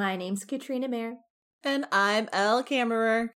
[0.00, 1.16] My name's Katrina Mayer.
[1.62, 3.32] And I'm Elle Kammerer.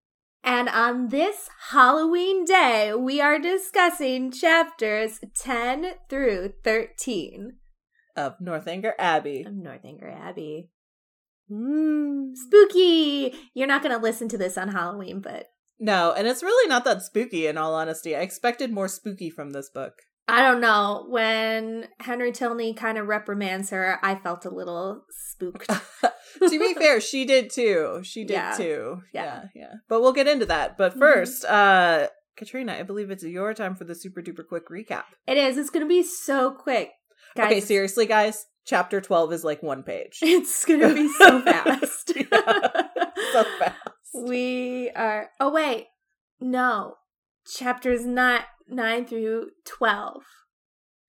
[0.45, 7.57] And on this Halloween day, we are discussing chapters 10 through 13
[8.15, 9.43] of Northanger Abbey.
[9.45, 10.69] Of Northanger Abbey.
[11.51, 13.35] Mm, spooky!
[13.53, 15.47] You're not going to listen to this on Halloween, but.
[15.81, 18.15] No, and it's really not that spooky in all honesty.
[18.15, 19.95] I expected more spooky from this book.
[20.27, 21.05] I don't know.
[21.09, 25.69] When Henry Tilney kind of reprimands her, I felt a little spooked.
[26.39, 27.99] to be fair, she did too.
[28.03, 28.55] She did yeah.
[28.55, 29.01] too.
[29.13, 29.23] Yeah.
[29.23, 29.73] yeah, yeah.
[29.89, 30.77] But we'll get into that.
[30.77, 31.53] But 1st mm-hmm.
[31.53, 35.03] uh Katrina, I believe it's your time for the super duper quick recap.
[35.27, 35.57] It is.
[35.57, 36.89] It's going to be so quick.
[37.35, 38.45] Guys, okay, seriously, guys.
[38.65, 40.19] Chapter 12 is like one page.
[40.21, 42.07] It's going to be so fast.
[43.33, 43.77] so fast.
[44.15, 45.29] We are.
[45.39, 45.87] Oh, wait.
[46.39, 46.95] No.
[47.45, 50.23] Chapters not 9 through 12.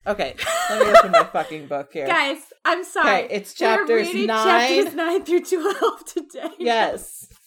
[0.07, 0.35] Okay,
[0.71, 2.07] let me open my fucking book here.
[2.07, 3.25] Guys, I'm sorry.
[3.25, 4.27] Okay, it's chapters 9.
[4.27, 6.51] Chapters 9 through 12 today.
[6.59, 7.29] Yes.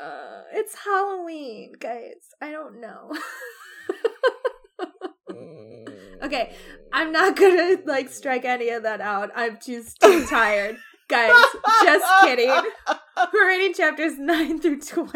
[0.00, 2.14] Uh, it's Halloween, guys.
[2.40, 3.10] I don't know.
[6.22, 6.54] okay,
[6.92, 9.30] I'm not gonna like strike any of that out.
[9.34, 10.76] I'm just too tired.
[11.08, 11.32] Guys,
[11.82, 12.62] just kidding.
[13.32, 15.10] We're reading chapters 9 through 12.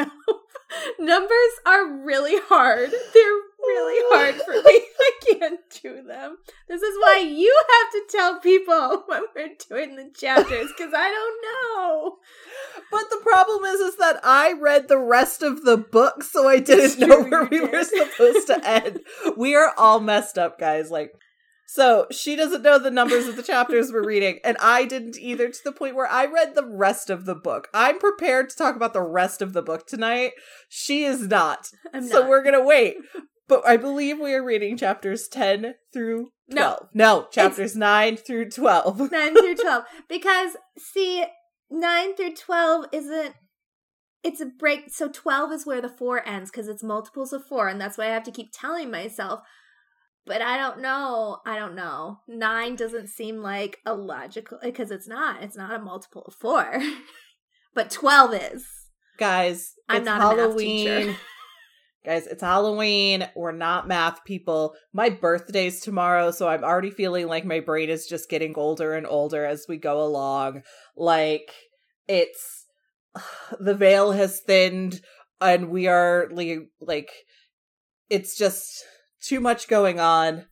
[0.99, 2.91] Numbers are really hard.
[2.91, 4.63] They're really hard for me.
[5.01, 6.39] I can't do them.
[6.69, 11.09] This is why you have to tell people when we're doing the chapters because I
[11.11, 12.17] don't know.
[12.91, 16.59] But the problem is, is that I read the rest of the book, so I
[16.59, 17.73] didn't know where we did.
[17.73, 19.01] were supposed to end.
[19.37, 20.91] We are all messed up, guys.
[20.91, 21.13] Like
[21.73, 25.49] so she doesn't know the numbers of the chapters we're reading, and I didn't either
[25.49, 27.69] to the point where I read the rest of the book.
[27.73, 30.33] I'm prepared to talk about the rest of the book tonight.
[30.69, 31.71] She is not.
[31.95, 32.29] I'm so not.
[32.29, 32.97] we're gonna wait.
[33.49, 36.51] But I believe we are reading chapters 10 through 12.
[36.51, 39.11] No, no chapters it's 9 through 12.
[39.11, 39.85] 9 through 12.
[40.11, 41.25] Because, see,
[41.71, 43.35] 9 through 12 isn't
[44.23, 47.69] it's a break so 12 is where the 4 ends because it's multiples of 4
[47.69, 49.41] and that's why i have to keep telling myself
[50.27, 51.39] but I don't know.
[51.45, 52.21] I don't know.
[52.29, 55.43] Nine doesn't seem like a logical because it's not.
[55.43, 56.83] It's not a multiple of four.
[57.75, 58.67] but twelve is.
[59.19, 61.17] Guys, I'm not Halloween.
[62.05, 63.29] Guys, it's Halloween.
[63.37, 64.75] We're not math people.
[64.93, 69.07] My birthday's tomorrow, so I'm already feeling like my brain is just getting older and
[69.07, 70.63] older as we go along.
[70.97, 71.53] Like
[72.09, 72.67] it's
[73.61, 75.01] the veil has thinned
[75.41, 77.11] and we are like like
[78.11, 78.85] it's just
[79.27, 80.47] too much going on.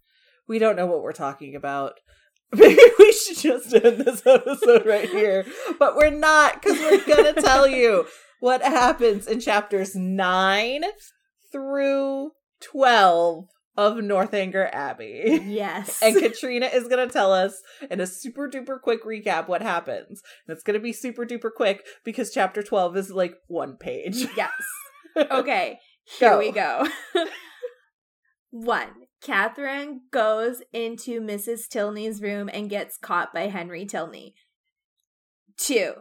[0.48, 1.94] We don't know what we're talking about.
[2.53, 5.47] Maybe we should just end this episode right here.
[5.78, 8.06] But we're not, because we're going to tell you
[8.41, 10.82] what happens in chapters 9
[11.53, 13.44] through 12
[13.76, 15.41] of Northanger Abbey.
[15.47, 16.03] Yes.
[16.03, 17.60] and Katrina is going to tell us
[17.91, 20.20] in a super duper quick recap what happens.
[20.47, 24.26] And it's going to be super duper quick because chapter 12 is like one page.
[24.36, 24.53] Yes.
[25.16, 25.80] Okay.
[26.20, 26.38] Here go.
[26.38, 26.86] we go.
[28.50, 31.68] One, Catherine goes into Mrs.
[31.68, 34.34] Tilney's room and gets caught by Henry Tilney.
[35.56, 35.92] Two,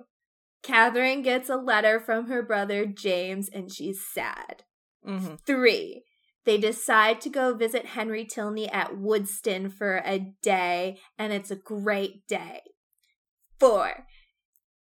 [0.64, 4.64] Catherine gets a letter from her brother James and she's sad.
[5.08, 5.36] Mm-hmm.
[5.46, 6.04] Three,
[6.46, 11.56] they decide to go visit Henry Tilney at Woodston for a day, and it's a
[11.56, 12.62] great day.
[13.60, 14.06] Four,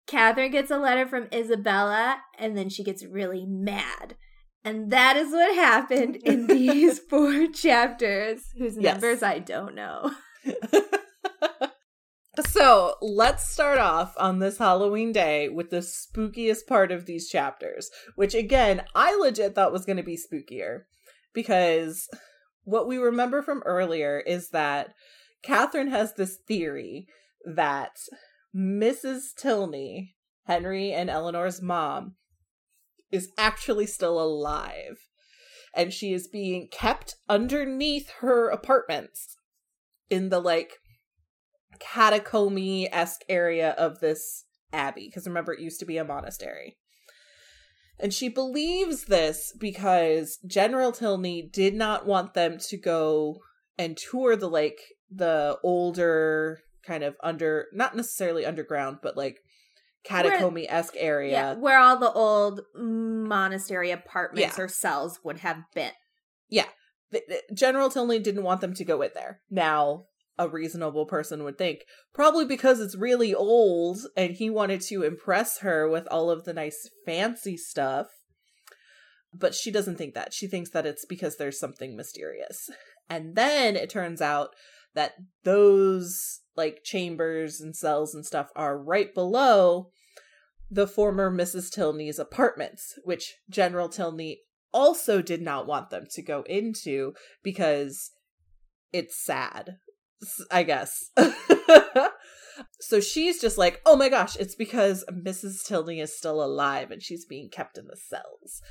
[0.07, 4.15] Catherine gets a letter from Isabella, and then she gets really mad.
[4.63, 8.93] And that is what happened in these four chapters, whose yes.
[8.93, 10.11] numbers I don't know.
[12.47, 17.89] so let's start off on this Halloween day with the spookiest part of these chapters,
[18.15, 20.83] which again, I legit thought was going to be spookier
[21.33, 22.07] because
[22.63, 24.93] what we remember from earlier is that
[25.43, 27.07] Catherine has this theory
[27.45, 27.97] that
[28.55, 29.35] Mrs.
[29.37, 32.15] Tilney, Henry and Eleanor's mom,
[33.13, 34.97] is actually still alive.
[35.75, 39.37] And she is being kept underneath her apartments
[40.09, 40.73] in the like
[41.79, 45.07] catacomby esque area of this abbey.
[45.07, 46.77] Because remember, it used to be a monastery.
[47.99, 53.37] And she believes this because General Tilney did not want them to go
[53.77, 59.37] and tour the like the older kind of under not necessarily underground, but like
[60.03, 61.31] catacomby esque area.
[61.31, 64.63] Yeah, where all the old monastery apartments yeah.
[64.63, 65.91] or cells would have been.
[66.49, 66.67] Yeah.
[67.53, 69.41] General Tilney didn't want them to go in there.
[69.49, 70.05] Now,
[70.37, 71.81] a reasonable person would think,
[72.13, 76.53] probably because it's really old and he wanted to impress her with all of the
[76.53, 78.07] nice fancy stuff.
[79.31, 80.33] But she doesn't think that.
[80.33, 82.69] She thinks that it's because there's something mysterious.
[83.09, 84.49] And then it turns out
[84.95, 85.13] that
[85.43, 89.89] those like chambers and cells and stuff are right below
[90.69, 91.71] the former Mrs.
[91.71, 94.41] Tilney's apartments, which General Tilney
[94.73, 97.13] also did not want them to go into
[97.43, 98.11] because
[98.91, 99.77] it's sad,
[100.49, 101.11] I guess.
[102.79, 105.63] so she's just like, oh my gosh, it's because Mrs.
[105.63, 108.61] Tilney is still alive and she's being kept in the cells.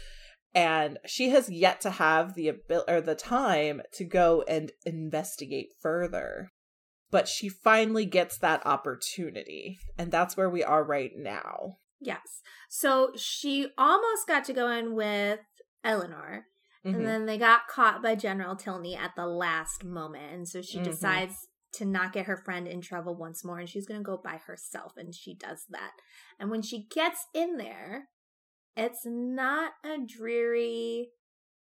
[0.54, 5.68] And she has yet to have the ability or the time to go and investigate
[5.80, 6.50] further.
[7.10, 9.78] But she finally gets that opportunity.
[9.98, 11.76] And that's where we are right now.
[12.00, 12.42] Yes.
[12.68, 15.40] So she almost got to go in with
[15.84, 16.46] Eleanor.
[16.84, 16.96] Mm-hmm.
[16.96, 20.32] And then they got caught by General Tilney at the last moment.
[20.32, 20.90] And so she mm-hmm.
[20.90, 21.34] decides
[21.74, 24.38] to not get her friend in trouble once more and she's going to go by
[24.46, 25.92] herself and she does that.
[26.38, 28.08] And when she gets in there,
[28.76, 31.10] it's not a dreary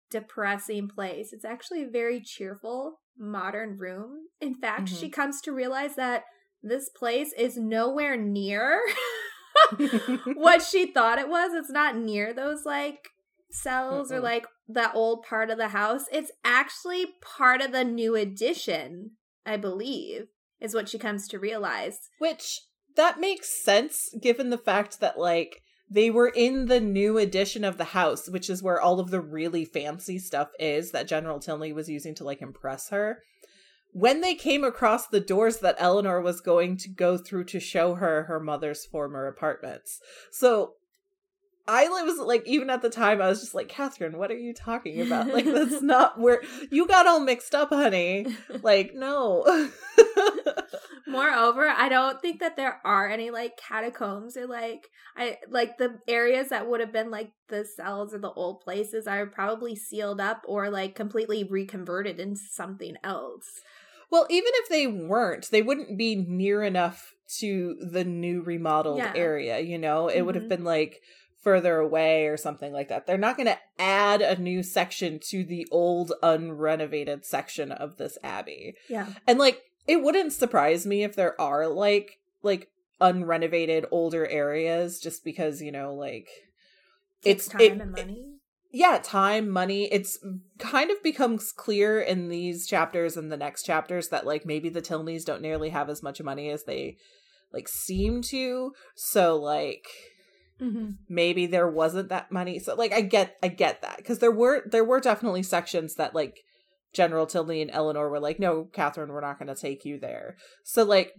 [0.10, 1.34] depressing place.
[1.34, 4.28] It's actually a very cheerful modern room.
[4.42, 4.96] In fact, mm-hmm.
[4.96, 6.24] she comes to realize that
[6.64, 8.82] this place is nowhere near
[10.34, 11.54] what she thought it was.
[11.54, 13.10] It's not near those like
[13.52, 14.16] cells Mm-mm.
[14.16, 16.06] or like the old part of the house.
[16.12, 19.12] It's actually part of the new addition,
[19.46, 20.28] I believe,
[20.60, 22.10] is what she comes to realize.
[22.20, 22.62] Which
[22.96, 27.78] that makes sense given the fact that like they were in the new edition of
[27.78, 31.72] the house, which is where all of the really fancy stuff is that General Tilney
[31.72, 33.24] was using to like impress her.
[33.94, 37.96] When they came across the doors that Eleanor was going to go through to show
[37.96, 40.00] her her mother's former apartments.
[40.32, 40.74] So
[41.68, 44.54] I was like, even at the time, I was just like, Catherine, what are you
[44.54, 45.28] talking about?
[45.28, 46.42] Like, that's not where
[46.72, 48.28] you got all mixed up, honey.
[48.62, 49.44] Like, no.
[51.08, 56.00] Moreover, I don't think that there are any like catacombs or like I like the
[56.08, 60.20] areas that would have been like the cells or the old places are probably sealed
[60.20, 63.62] up or like completely reconverted into something else.
[64.12, 69.14] Well, even if they weren't, they wouldn't be near enough to the new remodeled yeah.
[69.16, 70.08] area, you know?
[70.08, 70.26] It mm-hmm.
[70.26, 70.50] would have mm-hmm.
[70.50, 71.02] been like
[71.48, 73.08] further away or something like that.
[73.08, 78.18] They're not going to add a new section to the old unrenovated section of this
[78.22, 78.76] abbey.
[78.90, 79.08] Yeah.
[79.26, 82.68] And like it wouldn't surprise me if there are like like
[83.00, 86.28] unrenovated older areas just because you know like
[87.24, 90.20] it's, it's time it, and money it, yeah time money it's
[90.60, 94.82] kind of becomes clear in these chapters and the next chapters that like maybe the
[94.82, 96.98] tilneys don't nearly have as much money as they
[97.54, 99.88] like seem to so like
[100.62, 100.92] mm-hmm.
[101.10, 104.64] maybe there wasn't that money so like i get i get that because there were
[104.66, 106.40] there were definitely sections that like
[106.94, 110.36] General Tilney and Eleanor were like, no, Catherine, we're not going to take you there.
[110.64, 111.14] So, like,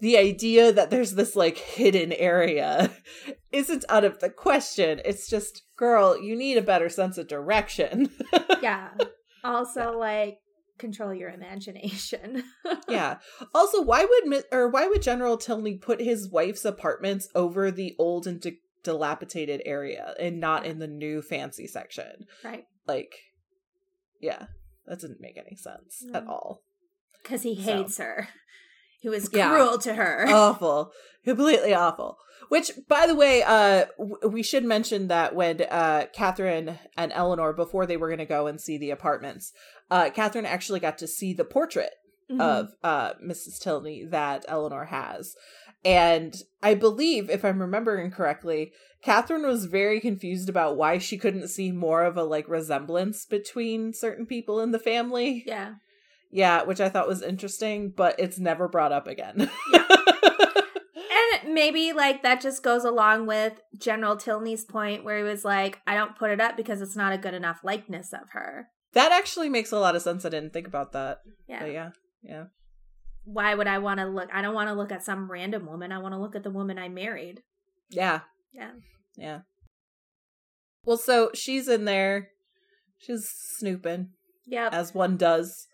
[0.00, 2.90] the idea that there's this like hidden area
[3.52, 5.00] isn't out of the question.
[5.04, 8.10] It's just, girl, you need a better sense of direction.
[8.62, 8.90] yeah.
[9.44, 9.96] Also, yeah.
[9.96, 10.38] like,
[10.80, 12.42] control your imagination.
[12.88, 13.18] yeah.
[13.54, 18.26] Also, why would or why would General Tilney put his wife's apartments over the old
[18.26, 18.44] and
[18.82, 22.26] dilapidated area and not in the new fancy section?
[22.42, 22.64] Right.
[22.86, 23.14] Like,
[24.20, 24.46] yeah.
[24.86, 26.18] That didn't make any sense no.
[26.18, 26.62] at all.
[27.22, 28.04] Because he hates so.
[28.04, 28.28] her.
[29.00, 30.26] He was cruel to her.
[30.28, 30.92] Awful.
[31.24, 32.16] Completely awful.
[32.48, 37.52] Which, by the way, uh, w- we should mention that when uh, Catherine and Eleanor,
[37.52, 39.52] before they were going to go and see the apartments,
[39.90, 41.92] uh, Catherine actually got to see the portrait
[42.30, 42.40] mm-hmm.
[42.40, 43.60] of uh, Mrs.
[43.60, 45.34] Tilney that Eleanor has.
[45.84, 51.48] And I believe, if I'm remembering correctly, Catherine was very confused about why she couldn't
[51.48, 55.42] see more of a like resemblance between certain people in the family.
[55.46, 55.74] Yeah.
[56.30, 59.50] Yeah, which I thought was interesting, but it's never brought up again.
[59.72, 65.80] and maybe like that just goes along with General Tilney's point where he was like,
[65.86, 68.68] I don't put it up because it's not a good enough likeness of her.
[68.92, 70.24] That actually makes a lot of sense.
[70.24, 71.18] I didn't think about that.
[71.48, 71.60] Yeah.
[71.60, 71.90] But yeah.
[72.22, 72.44] Yeah
[73.24, 74.28] why would I want to look?
[74.32, 75.92] I don't want to look at some random woman.
[75.92, 77.42] I want to look at the woman I married.
[77.88, 78.20] Yeah.
[78.52, 78.72] Yeah.
[79.16, 79.40] Yeah.
[80.84, 82.30] Well, so she's in there.
[82.98, 84.10] She's snooping.
[84.46, 84.68] Yeah.
[84.72, 85.66] As one does.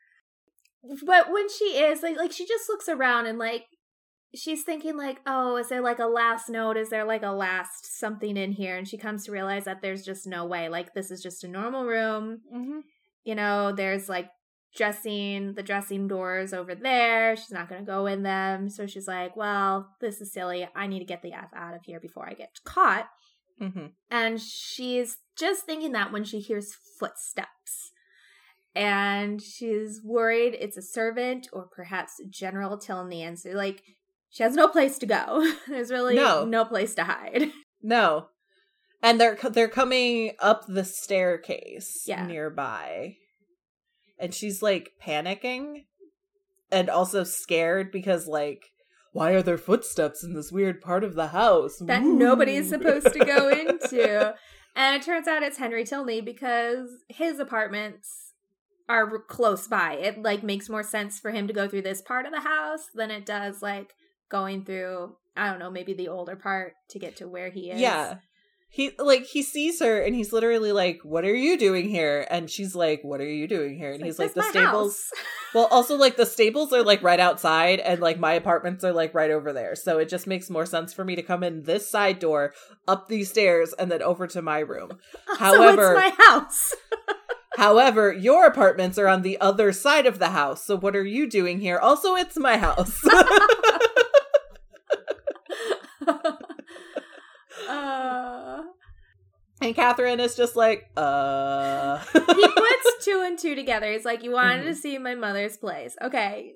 [1.04, 3.64] But when she is, like, like she just looks around and like
[4.34, 6.76] she's thinking like, oh, is there like a last note?
[6.76, 8.76] Is there like a last something in here?
[8.76, 10.68] And she comes to realize that there's just no way.
[10.68, 12.40] Like this is just a normal room.
[12.54, 12.80] Mm-hmm.
[13.24, 14.28] You know, there's like
[14.76, 17.34] dressing the dressing doors over there.
[17.36, 18.68] She's not going to go in them.
[18.68, 20.68] So she's like, well, this is silly.
[20.74, 23.08] I need to get the F out of here before I get caught.
[23.60, 23.86] Mm-hmm.
[24.10, 27.92] And she's just thinking that when she hears footsteps.
[28.76, 33.22] And she's worried it's a servant or perhaps General Tilney.
[33.22, 33.82] And so, like,
[34.28, 35.50] she has no place to go.
[35.68, 36.44] There's really no.
[36.44, 37.50] no place to hide.
[37.82, 38.28] No.
[39.00, 42.26] And they're they're coming up the staircase yeah.
[42.26, 43.16] nearby
[44.18, 45.84] and she's like panicking
[46.70, 48.66] and also scared because like
[49.12, 52.18] why are there footsteps in this weird part of the house that Ooh.
[52.18, 54.34] nobody's supposed to go into?
[54.76, 58.25] and it turns out it's Henry Tilney because his apartments
[58.88, 59.94] are close by.
[59.94, 62.86] It like makes more sense for him to go through this part of the house
[62.94, 63.94] than it does like
[64.30, 67.80] going through I don't know, maybe the older part to get to where he is.
[67.80, 68.16] Yeah.
[68.68, 72.50] He like he sees her and he's literally like, "What are you doing here?" And
[72.50, 75.04] she's like, "What are you doing here?" And he's like, "The stables."
[75.54, 79.14] well, also like the stables are like right outside, and like my apartments are like
[79.14, 79.76] right over there.
[79.76, 82.52] So it just makes more sense for me to come in this side door,
[82.88, 84.98] up these stairs, and then over to my room.
[85.38, 86.74] However, my house.
[87.56, 90.62] However, your apartments are on the other side of the house.
[90.62, 91.78] So what are you doing here?
[91.78, 93.02] Also, it's my house.
[97.68, 98.62] uh...
[99.62, 101.98] And Catherine is just like, uh.
[102.12, 103.90] he puts two and two together.
[103.90, 104.68] He's like, You wanted mm-hmm.
[104.68, 105.96] to see my mother's place.
[106.02, 106.52] Okay.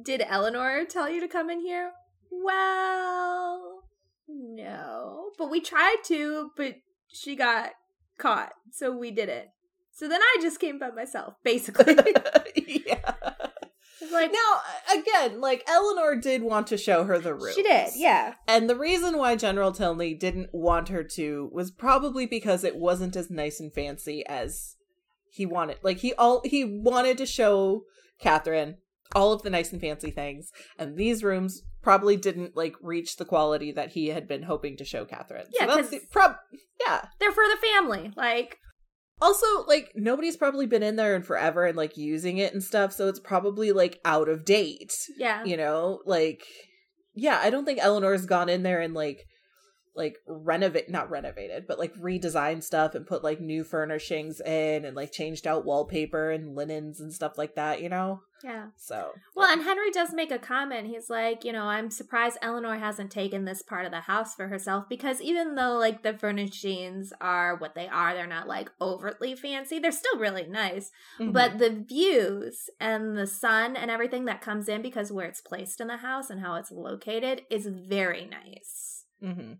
[0.00, 1.90] Did Eleanor tell you to come in here?
[2.30, 3.82] Well,
[4.28, 5.30] no.
[5.36, 6.76] But we tried to, but
[7.08, 7.72] she got
[8.16, 8.52] caught.
[8.70, 9.48] So we did it.
[9.96, 11.94] So then I just came by myself, basically.
[12.86, 13.14] yeah.
[14.12, 14.60] Like now,
[14.94, 17.54] again, like Eleanor did want to show her the room.
[17.54, 18.34] She did, yeah.
[18.46, 23.16] And the reason why General Tilney didn't want her to was probably because it wasn't
[23.16, 24.76] as nice and fancy as
[25.30, 25.78] he wanted.
[25.82, 27.84] Like he all he wanted to show
[28.20, 28.76] Catherine
[29.14, 33.24] all of the nice and fancy things, and these rooms probably didn't like reach the
[33.24, 35.46] quality that he had been hoping to show Catherine.
[35.58, 36.36] Yeah, so that's prob
[36.86, 38.12] yeah, they're for the family.
[38.14, 38.58] Like
[39.20, 42.92] also, like, nobody's probably been in there in forever and like using it and stuff,
[42.92, 44.92] so it's probably like out of date.
[45.16, 45.44] Yeah.
[45.44, 46.44] You know, like,
[47.14, 49.26] yeah, I don't think Eleanor's gone in there and like
[49.96, 54.94] like renovate not renovated but like redesigned stuff and put like new furnishings in and
[54.94, 58.66] like changed out wallpaper and linens and stuff like that you know yeah.
[58.76, 60.86] So well and henry does make a comment.
[60.86, 64.48] He's like you know i'm surprised eleanor hasn't taken this part of the house for
[64.48, 69.34] herself because even though like the furnishings are what they are they're not like overtly
[69.34, 71.32] fancy they're still really nice mm-hmm.
[71.32, 75.80] but the views and the sun and everything that comes in because where it's placed
[75.80, 79.04] in the house and how it's located is very nice.
[79.22, 79.54] Mm-hmm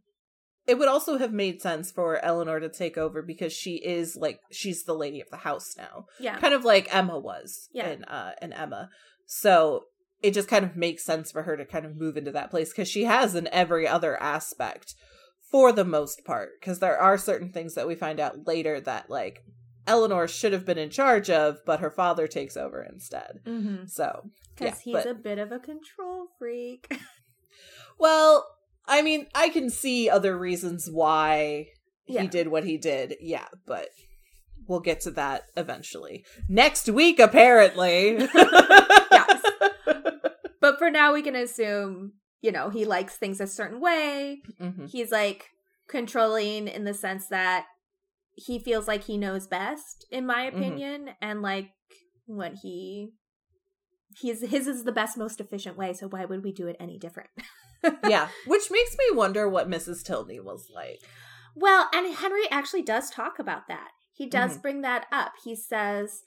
[0.67, 4.41] it would also have made sense for Eleanor to take over because she is like
[4.51, 6.07] she's the lady of the house now.
[6.19, 6.39] Yeah.
[6.39, 7.89] Kind of like Emma was yeah.
[7.89, 8.91] in uh in Emma.
[9.27, 9.85] So
[10.23, 12.71] it just kind of makes sense for her to kind of move into that place
[12.71, 14.95] because she has in every other aspect
[15.51, 19.09] for the most part because there are certain things that we find out later that
[19.09, 19.45] like
[19.87, 23.41] Eleanor should have been in charge of, but her father takes over instead.
[23.47, 23.87] Mm-hmm.
[23.87, 26.93] So, because yeah, he's but, a bit of a control freak.
[27.99, 28.47] well,
[28.89, 31.67] I mean, I can see other reasons why
[32.07, 32.23] yeah.
[32.23, 33.17] he did what he did.
[33.21, 33.89] Yeah, but
[34.69, 36.25] we'll get to that eventually.
[36.49, 38.19] Next week, apparently.
[38.35, 39.43] yes.
[40.59, 44.41] But for now, we can assume, you know, he likes things a certain way.
[44.61, 44.87] Mm-hmm.
[44.87, 45.51] He's like
[45.89, 47.67] controlling in the sense that
[48.35, 50.57] he feels like he knows best, in my mm-hmm.
[50.57, 51.11] opinion, mm-hmm.
[51.21, 51.69] and like
[52.27, 53.13] what he
[54.19, 56.99] he's his is the best most efficient way so why would we do it any
[56.99, 57.31] different
[58.09, 58.29] yeah.
[58.47, 61.01] Which makes me wonder what mrs tilney was like.
[61.55, 63.91] Well and henry actually does talk about that.
[64.13, 64.61] He does mm-hmm.
[64.61, 65.33] bring that up.
[65.45, 66.23] He says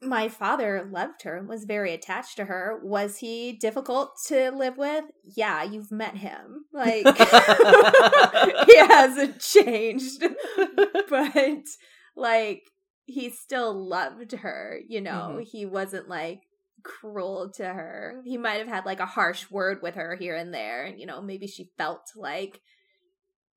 [0.00, 2.78] my father loved her was very attached to her.
[2.82, 5.04] Was he difficult to live with?
[5.24, 6.64] Yeah you've met him.
[6.72, 7.06] Like
[8.66, 10.24] he hasn't changed.
[11.08, 11.64] But
[12.16, 12.64] like
[13.06, 15.30] he still loved her you know?
[15.32, 15.40] Mm-hmm.
[15.40, 16.42] he wasn't like
[16.88, 18.22] cruel to her.
[18.24, 21.06] He might have had like a harsh word with her here and there, and you
[21.06, 22.60] know, maybe she felt like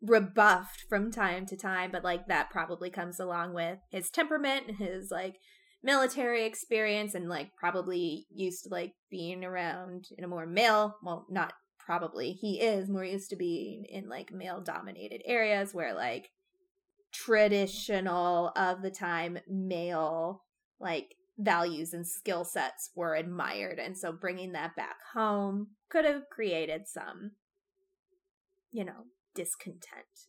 [0.02, 4.78] rebuffed from time to time, but like that probably comes along with his temperament, and
[4.78, 5.40] his like
[5.84, 11.26] military experience and like probably used to like being around in a more male, well,
[11.30, 12.34] not probably.
[12.34, 16.30] He is more used to being in like male dominated areas where like
[17.12, 20.44] traditional of the time male
[20.80, 23.80] like values and skill sets were admired.
[23.80, 27.32] And so bringing that back home could have created some,
[28.72, 30.28] you know, discontent.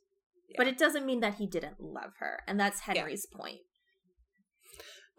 [0.49, 0.57] Yeah.
[0.59, 2.41] But it doesn't mean that he didn't love her.
[2.47, 3.39] And that's Henry's yeah.
[3.39, 3.61] point.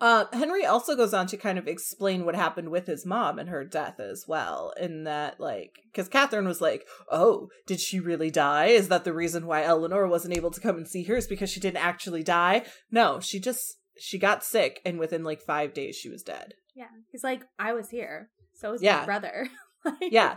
[0.01, 3.47] Uh, Henry also goes on to kind of explain what happened with his mom and
[3.49, 4.73] her death as well.
[4.77, 8.65] In that, like, because Catherine was like, "Oh, did she really die?
[8.65, 11.15] Is that the reason why Eleanor wasn't able to come and see her?
[11.15, 12.65] Is because she didn't actually die?
[12.91, 16.53] No, she just she got sick and within like five days she was dead.
[16.75, 16.87] Yeah.
[17.11, 18.29] He's like, I was here.
[18.53, 18.99] So was yeah.
[18.99, 19.49] my brother.
[19.85, 20.35] like, yeah.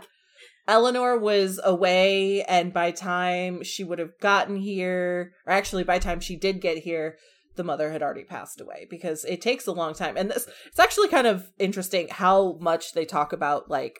[0.67, 6.19] Eleanor was away, and by time she would have gotten here, or actually by time
[6.19, 7.17] she did get here,
[7.55, 10.17] the mother had already passed away because it takes a long time.
[10.17, 13.99] And this it's actually kind of interesting how much they talk about like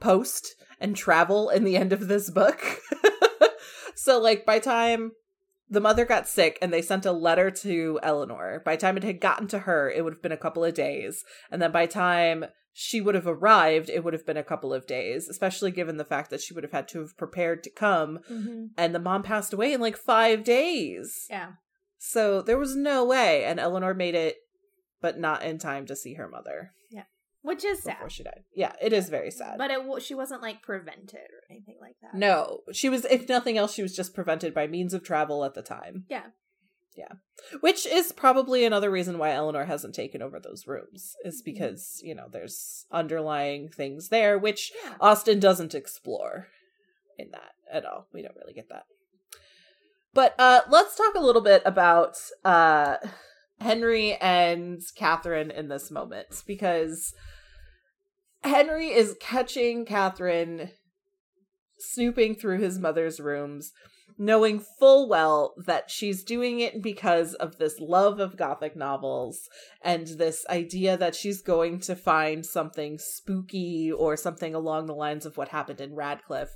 [0.00, 2.80] post and travel in the end of this book.
[3.94, 5.12] so like by time
[5.70, 8.60] the mother got sick and they sent a letter to Eleanor.
[8.64, 10.74] By the time it had gotten to her, it would have been a couple of
[10.74, 11.24] days.
[11.50, 14.86] And then by time she would have arrived, it would have been a couple of
[14.86, 18.18] days, especially given the fact that she would have had to have prepared to come.
[18.30, 18.66] Mm-hmm.
[18.76, 21.26] And the mom passed away in like five days.
[21.30, 21.52] Yeah.
[21.98, 23.44] So there was no way.
[23.44, 24.38] And Eleanor made it,
[25.00, 26.72] but not in time to see her mother.
[26.90, 27.04] Yeah.
[27.42, 27.96] Which is sad.
[27.96, 28.42] Before she died.
[28.54, 29.56] Yeah, it is very sad.
[29.56, 32.14] But it she wasn't like prevented or anything like that.
[32.14, 32.60] No.
[32.72, 35.62] She was, if nothing else, she was just prevented by means of travel at the
[35.62, 36.04] time.
[36.10, 36.26] Yeah.
[36.96, 37.14] Yeah.
[37.60, 41.44] Which is probably another reason why Eleanor hasn't taken over those rooms, is mm-hmm.
[41.50, 44.94] because, you know, there's underlying things there, which yeah.
[45.00, 46.48] Austen doesn't explore
[47.18, 48.06] in that at all.
[48.12, 48.84] We don't really get that.
[50.12, 52.96] But uh, let's talk a little bit about uh,
[53.60, 57.14] Henry and Catherine in this moment because
[58.42, 60.70] Henry is catching Catherine
[61.78, 63.72] snooping through his mother's rooms,
[64.18, 69.48] knowing full well that she's doing it because of this love of Gothic novels
[69.82, 75.26] and this idea that she's going to find something spooky or something along the lines
[75.26, 76.54] of what happened in Radcliffe.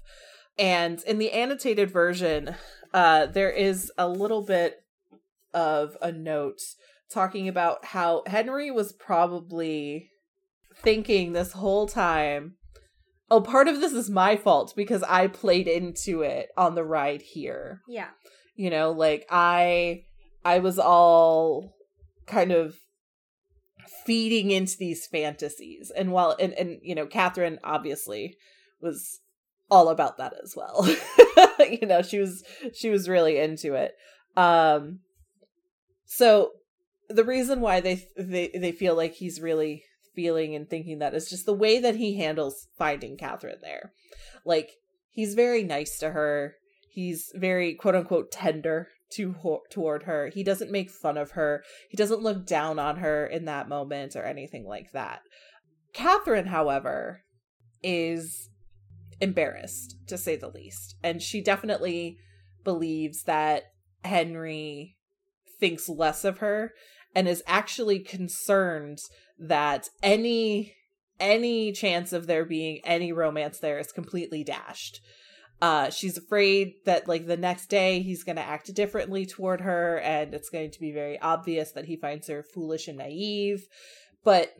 [0.58, 2.54] And in the annotated version,
[2.92, 4.76] uh, there is a little bit
[5.52, 6.60] of a note
[7.10, 10.10] talking about how Henry was probably
[10.82, 12.54] thinking this whole time,
[13.30, 17.22] oh, part of this is my fault because I played into it on the ride
[17.22, 17.80] here.
[17.88, 18.08] Yeah.
[18.54, 20.04] You know, like I
[20.44, 21.74] I was all
[22.26, 22.76] kind of
[24.04, 25.90] feeding into these fantasies.
[25.94, 28.36] And while and, and you know, Catherine obviously
[28.80, 29.20] was
[29.70, 30.86] all about that as well.
[31.58, 33.94] you know, she was she was really into it.
[34.36, 35.00] Um
[36.04, 36.52] so
[37.08, 41.28] the reason why they they they feel like he's really feeling and thinking that is
[41.28, 43.92] just the way that he handles finding Catherine there.
[44.44, 44.72] Like
[45.10, 46.54] he's very nice to her.
[46.88, 49.34] He's very quote unquote tender to
[49.70, 50.28] toward her.
[50.28, 51.62] He doesn't make fun of her.
[51.88, 55.20] He doesn't look down on her in that moment or anything like that.
[55.92, 57.22] Catherine, however,
[57.82, 58.50] is
[59.20, 60.96] embarrassed to say the least.
[61.02, 62.18] And she definitely
[62.64, 63.64] believes that
[64.02, 64.96] Henry
[65.60, 66.72] thinks less of her
[67.14, 68.98] and is actually concerned
[69.38, 70.74] that any
[71.20, 75.00] any chance of there being any romance there is completely dashed.
[75.62, 79.98] Uh, she's afraid that like the next day he's going to act differently toward her
[80.00, 83.66] and it's going to be very obvious that he finds her foolish and naive
[84.24, 84.52] but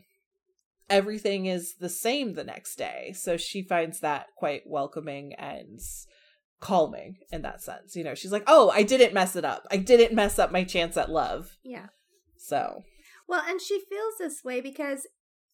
[0.88, 3.12] everything is the same the next day.
[3.16, 5.80] So she finds that quite welcoming and
[6.60, 7.96] calming in that sense.
[7.96, 9.66] You know she's like oh i didn't mess it up.
[9.70, 11.56] I didn't mess up my chance at love.
[11.64, 11.86] Yeah
[12.44, 12.84] so
[13.26, 15.06] well, and she feels this way because,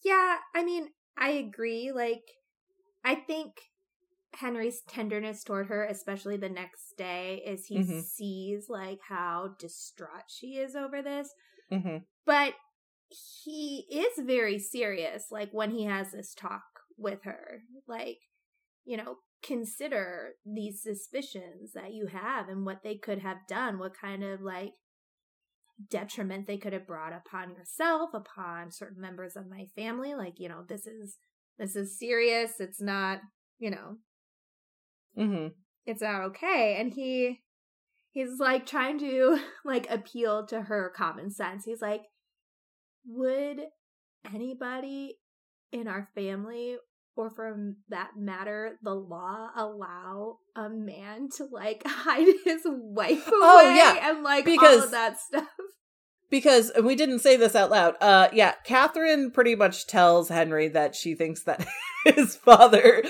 [0.04, 1.92] yeah, I mean, I agree.
[1.92, 2.22] Like,
[3.04, 3.52] I think
[4.34, 8.00] Henry's tenderness toward her, especially the next day, is he mm-hmm.
[8.00, 11.30] sees like how distraught she is over this.
[11.72, 11.98] Mm-hmm.
[12.26, 12.54] But
[13.08, 16.62] he is very serious, like when he has this talk
[16.96, 18.18] with her, like,
[18.84, 23.98] you know, consider these suspicions that you have and what they could have done, what
[23.98, 24.72] kind of like
[25.88, 30.14] detriment they could have brought upon yourself, upon certain members of my family.
[30.14, 31.16] Like, you know, this is
[31.58, 32.60] this is serious.
[32.60, 33.20] It's not,
[33.58, 33.96] you know,
[35.18, 35.48] mm-hmm.
[35.86, 36.76] it's not okay.
[36.78, 37.40] And he
[38.10, 41.64] he's like trying to like appeal to her common sense.
[41.64, 42.02] He's like,
[43.06, 43.60] would
[44.32, 45.18] anybody
[45.72, 46.76] in our family
[47.16, 53.32] or for that matter, the law allow a man to like hide his wife away
[53.32, 54.10] oh, yeah.
[54.10, 55.48] and like because, all of that stuff.
[56.30, 57.96] Because and we didn't say this out loud.
[58.00, 61.66] Uh yeah, Catherine pretty much tells Henry that she thinks that
[62.04, 63.02] his father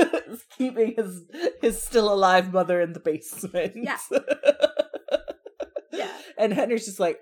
[0.00, 1.22] is keeping his
[1.60, 3.72] his still alive mother in the basement.
[3.74, 3.98] Yeah.
[5.92, 6.12] yeah.
[6.38, 7.18] And Henry's just like,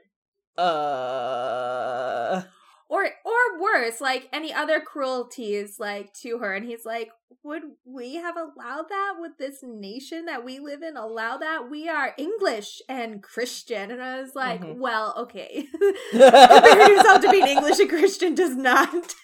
[0.58, 2.42] uh
[2.88, 6.54] or or worse like any other cruelties like to her.
[6.54, 7.10] And he's like
[7.44, 10.96] would we have allowed that would this nation that we live in?
[10.96, 11.70] Allow that?
[11.70, 13.90] We are english and christian.
[13.90, 14.80] And i was like mm-hmm.
[14.80, 15.66] well okay.
[16.10, 18.92] Comparing yourself to being english and christian does not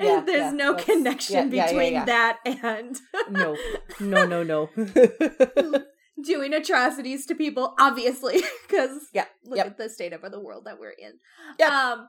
[0.00, 2.98] yeah, there's yeah, no connection yeah, between that and
[3.30, 3.56] no
[4.00, 4.70] no no no.
[6.22, 9.66] doing atrocities to people obviously because yeah look yep.
[9.66, 11.14] at the state of the world that we're in.
[11.58, 12.08] Yeah um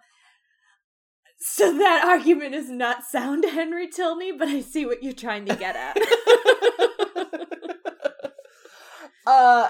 [1.40, 5.56] so that argument is not sound, Henry Tilney, but I see what you're trying to
[5.56, 5.98] get at.
[9.28, 9.70] uh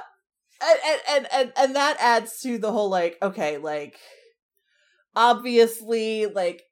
[0.62, 3.98] and, and and and that adds to the whole like okay like
[5.16, 6.64] obviously like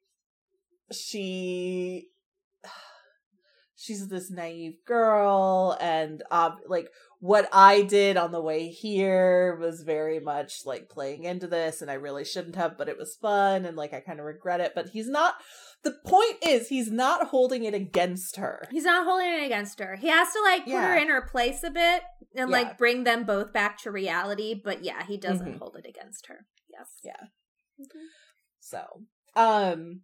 [0.91, 2.07] she
[3.75, 6.89] she's this naive girl and uh, like
[7.25, 11.89] what I did on the way here was very much like playing into this and
[11.89, 14.73] I really shouldn't have but it was fun and like I kind of regret it
[14.75, 15.33] but he's not
[15.83, 18.67] the point is he's not holding it against her.
[18.69, 19.95] He's not holding it against her.
[19.95, 20.87] He has to like put yeah.
[20.87, 22.03] her in her place a bit
[22.35, 22.57] and yeah.
[22.57, 25.57] like bring them both back to reality, but yeah, he doesn't mm-hmm.
[25.57, 26.45] hold it against her.
[26.71, 26.89] Yes.
[27.03, 27.25] Yeah.
[27.81, 28.05] Mm-hmm.
[28.59, 28.83] So,
[29.35, 30.01] um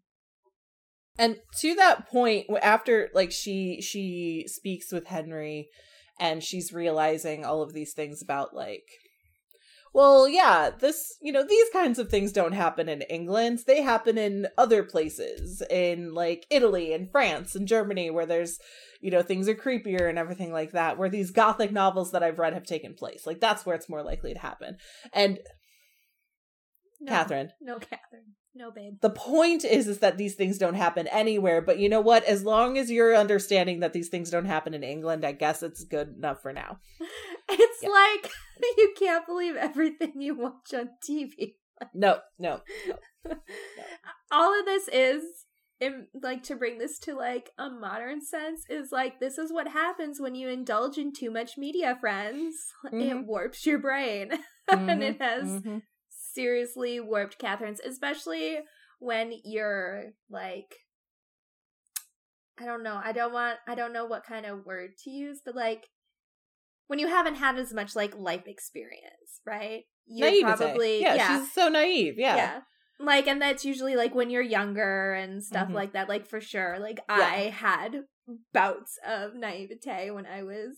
[1.20, 5.70] and to that point after like she she speaks with Henry
[6.20, 8.84] and she's realizing all of these things about like
[9.94, 13.60] well, yeah, this, you know, these kinds of things don't happen in England.
[13.68, 18.58] They happen in other places, in like Italy and France and Germany, where there's,
[19.02, 22.40] you know, things are creepier and everything like that, where these gothic novels that I've
[22.40, 23.26] read have taken place.
[23.26, 24.78] Like, that's where it's more likely to happen.
[25.12, 25.40] And,
[27.02, 27.52] no, Catherine.
[27.60, 28.36] No, Catherine.
[28.54, 28.98] No, babe.
[29.02, 32.26] The point is is that these things don't happen anywhere, but you know what?
[32.26, 35.86] As long as you're understanding that these things don't happen in England, I guess it's
[35.86, 36.80] good enough for now.
[37.54, 37.90] It's yeah.
[37.90, 38.32] like
[38.78, 41.56] you can't believe everything you watch on TV.
[41.94, 42.96] no, no, no,
[43.28, 43.36] no.
[44.32, 45.24] All of this is
[45.82, 49.68] in, like to bring this to like a modern sense is like this is what
[49.68, 53.02] happens when you indulge in too much media friends mm-hmm.
[53.02, 54.30] it warps your brain
[54.70, 54.90] mm-hmm.
[54.90, 55.80] and it has mm-hmm
[56.34, 58.60] seriously warped Catherine's, especially
[59.00, 60.76] when you're like
[62.60, 63.02] I don't know.
[63.04, 65.88] I don't want I don't know what kind of word to use, but like
[66.88, 69.84] when you haven't had as much like life experience, right?
[70.06, 70.44] You're Naivete.
[70.44, 72.16] probably yeah, yeah, she's so naive.
[72.18, 72.36] Yeah.
[72.36, 72.60] Yeah.
[73.00, 75.76] Like and that's usually like when you're younger and stuff mm-hmm.
[75.76, 76.10] like that.
[76.10, 76.78] Like for sure.
[76.80, 77.16] Like yeah.
[77.16, 78.04] I had
[78.54, 80.76] bouts of naivete when I was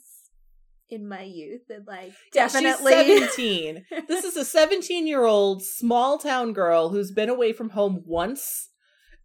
[0.89, 6.17] in my youth and like definitely yeah, 17 this is a 17 year old small
[6.17, 8.69] town girl who's been away from home once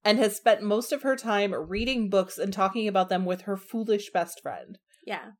[0.04, 3.56] and has spent most of her time reading books and talking about them with her
[3.56, 4.78] foolish best friend.
[5.04, 5.32] Yeah.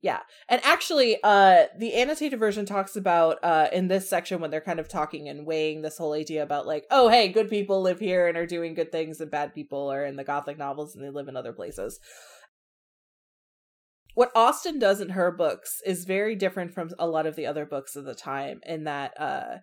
[0.00, 0.20] Yeah.
[0.48, 4.80] And actually uh the annotated version talks about uh in this section when they're kind
[4.80, 8.26] of talking and weighing this whole idea about like oh hey good people live here
[8.26, 11.10] and are doing good things and bad people are in the gothic novels and they
[11.10, 12.00] live in other places
[14.14, 17.64] what Austen does in her books is very different from a lot of the other
[17.64, 19.58] books of the time in that uh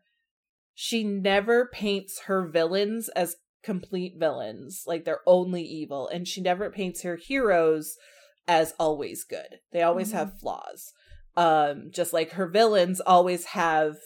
[0.73, 6.69] she never paints her villains as complete villains, like they're only evil, and she never
[6.69, 7.97] paints her heroes
[8.47, 9.59] as always good.
[9.73, 10.17] They always mm-hmm.
[10.19, 10.93] have flaws.
[11.35, 13.97] Um just like her villains always have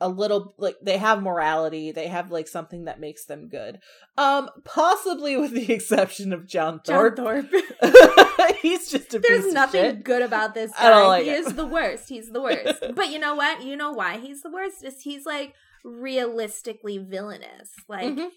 [0.00, 3.80] a little like they have morality they have like something that makes them good.
[4.16, 7.52] Um possibly with the exception of john thorpe, john thorpe.
[8.62, 11.06] he's just a there's nothing good about this guy.
[11.06, 11.46] like he it.
[11.46, 12.08] is the worst.
[12.08, 12.82] He's the worst.
[12.94, 13.62] But you know what?
[13.62, 17.72] You know why he's the worst is he's like realistically villainous.
[17.88, 18.28] Like mm-hmm.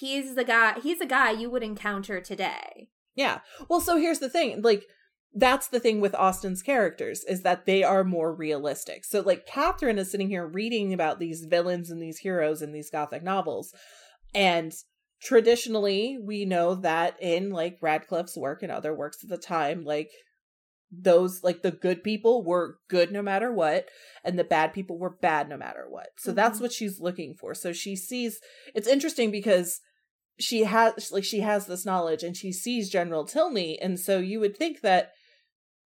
[0.00, 2.88] he's the guy he's a guy you would encounter today.
[3.14, 3.40] Yeah.
[3.68, 4.60] Well so here's the thing.
[4.62, 4.84] Like
[5.36, 9.04] that's the thing with Austen's characters is that they are more realistic.
[9.04, 12.90] So like Catherine is sitting here reading about these villains and these heroes in these
[12.90, 13.74] gothic novels.
[14.34, 14.72] And
[15.20, 20.08] traditionally we know that in like Radcliffe's work and other works at the time, like
[20.90, 23.88] those like the good people were good no matter what
[24.24, 26.08] and the bad people were bad no matter what.
[26.16, 26.36] So mm-hmm.
[26.36, 27.54] that's what she's looking for.
[27.54, 28.40] So she sees
[28.74, 29.80] it's interesting because
[30.40, 34.40] she has like she has this knowledge and she sees General Tilney and so you
[34.40, 35.10] would think that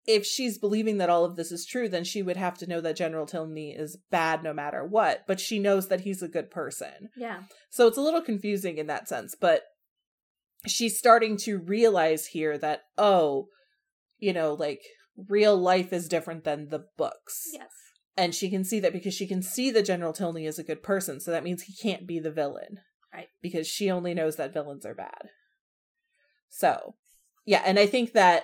[0.07, 2.79] if she's believing that all of this is true, then she would have to know
[2.81, 6.51] that General Tilney is bad no matter what, but she knows that he's a good
[6.51, 7.09] person.
[7.17, 7.43] Yeah.
[7.71, 9.63] So it's a little confusing in that sense, but
[10.67, 13.47] she's starting to realize here that, oh,
[14.19, 14.81] you know, like
[15.27, 17.49] real life is different than the books.
[17.51, 17.71] Yes.
[18.17, 20.83] And she can see that because she can see that General Tilney is a good
[20.83, 22.79] person, so that means he can't be the villain.
[23.13, 23.27] Right.
[23.41, 25.29] Because she only knows that villains are bad.
[26.49, 26.95] So,
[27.45, 28.43] yeah, and I think that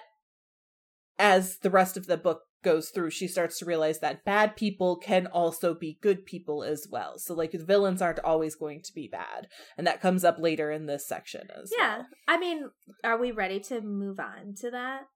[1.21, 4.97] as the rest of the book goes through, she starts to realize that bad people
[4.97, 7.17] can also be good people as well.
[7.17, 9.47] So, like, the villains aren't always going to be bad.
[9.77, 11.97] And that comes up later in this section as yeah.
[11.97, 12.07] well.
[12.27, 12.69] I mean,
[13.03, 15.07] are we ready to move on to that?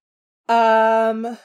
[0.48, 1.38] Um.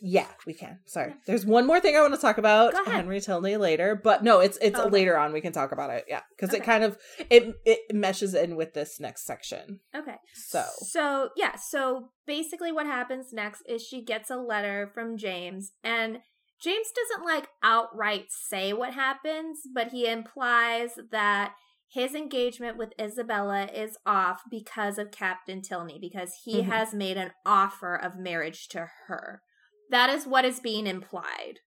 [0.00, 0.80] Yeah, we can.
[0.86, 1.14] Sorry.
[1.26, 4.58] There's one more thing I want to talk about Henry Tilney later, but no, it's
[4.60, 4.90] it's okay.
[4.90, 6.04] later on we can talk about it.
[6.08, 6.58] Yeah, cuz okay.
[6.58, 6.98] it kind of
[7.30, 9.80] it it meshes in with this next section.
[9.96, 10.16] Okay.
[10.34, 10.64] So.
[10.78, 16.18] So, yeah, so basically what happens next is she gets a letter from James and
[16.60, 21.54] James doesn't like outright say what happens, but he implies that
[21.88, 26.70] his engagement with Isabella is off because of Captain Tilney because he mm-hmm.
[26.70, 29.42] has made an offer of marriage to her
[29.90, 31.60] That is what is being implied.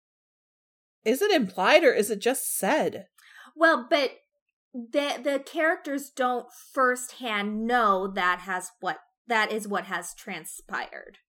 [1.06, 3.08] Is it implied or is it just said?
[3.56, 4.12] Well, but
[4.74, 11.20] the the characters don't firsthand know that has what that is what has transpired.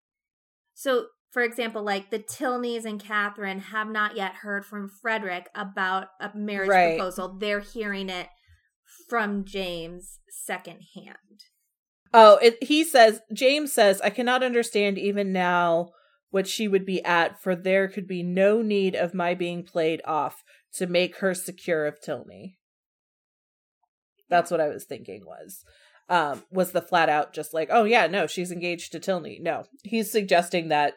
[0.74, 6.08] So, for example, like the Tilneys and Catherine have not yet heard from Frederick about
[6.20, 6.96] a marriage right.
[6.96, 7.36] proposal.
[7.38, 8.28] They're hearing it
[9.08, 11.44] from James secondhand.
[12.14, 15.90] Oh, it, he says, James says, I cannot understand even now
[16.30, 20.00] what she would be at, for there could be no need of my being played
[20.04, 20.42] off
[20.74, 22.58] to make her secure of Tilney.
[24.28, 25.64] That's what I was thinking was.
[26.10, 29.38] Um, was the flat out just like, oh yeah, no, she's engaged to Tilney.
[29.42, 29.64] No.
[29.84, 30.94] He's suggesting that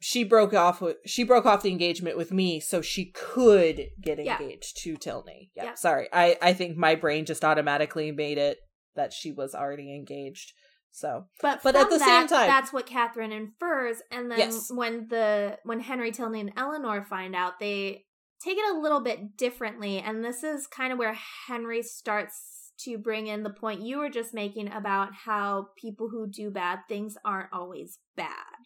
[0.00, 4.20] she broke off with, she broke off the engagement with me so she could get
[4.20, 4.92] engaged yeah.
[4.92, 5.50] to Tilney.
[5.56, 5.74] Yeah, yeah.
[5.74, 6.08] Sorry.
[6.12, 8.58] I I think my brain just automatically made it
[8.94, 10.52] that she was already engaged.
[10.90, 13.98] So, but but at the that, same time, that's what Catherine infers.
[14.10, 14.70] And then yes.
[14.72, 18.04] when the when Henry Tilney and Eleanor find out, they
[18.42, 19.98] take it a little bit differently.
[19.98, 24.10] And this is kind of where Henry starts to bring in the point you were
[24.10, 28.56] just making about how people who do bad things aren't always bad.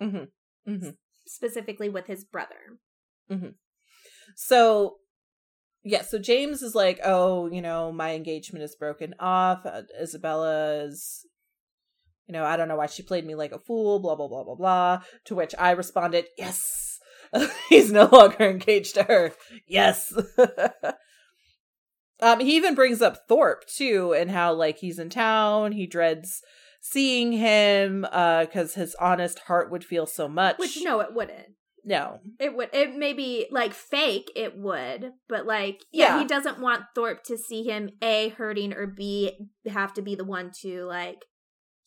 [0.00, 0.70] Mm-hmm.
[0.70, 0.90] Mm-hmm.
[1.26, 2.78] Specifically with his brother.
[3.30, 3.50] Mm-hmm.
[4.36, 4.96] So
[5.84, 9.64] yeah, so James is like, oh, you know, my engagement is broken off.
[9.64, 11.24] Uh, Isabella is,
[12.28, 14.44] you know, I don't know why she played me like a fool, blah, blah, blah,
[14.44, 15.00] blah, blah.
[15.24, 17.00] To which I responded, yes,
[17.68, 19.32] he's no longer engaged to her.
[19.66, 20.12] Yes.
[22.20, 26.42] um, he even brings up Thorpe too, and how like he's in town, he dreads
[26.82, 30.58] seeing him, uh, because his honest heart would feel so much.
[30.58, 31.54] Which no, it wouldn't.
[31.82, 32.18] No.
[32.38, 36.60] It would it may be like fake, it would, but like yeah, yeah, he doesn't
[36.60, 40.84] want Thorpe to see him A hurting or B have to be the one to
[40.84, 41.24] like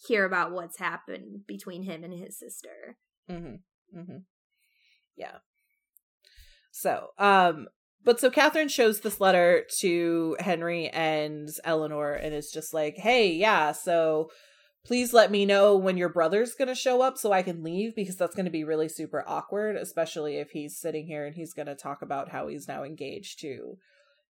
[0.07, 2.97] hear about what's happened between him and his sister.
[3.29, 3.99] Mm-hmm.
[3.99, 4.17] Mm-hmm.
[5.15, 5.37] Yeah.
[6.71, 7.67] So, um,
[8.03, 13.31] but so Catherine shows this letter to Henry and Eleanor and is just like, hey,
[13.31, 14.31] yeah, so
[14.83, 17.95] please let me know when your brother's going to show up so I can leave
[17.95, 21.53] because that's going to be really super awkward, especially if he's sitting here and he's
[21.53, 23.77] going to talk about how he's now engaged to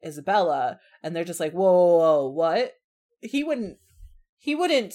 [0.07, 0.79] Isabella.
[1.03, 2.73] And they're just like, whoa, whoa, whoa, what?
[3.21, 3.79] He wouldn't,
[4.39, 4.95] he wouldn't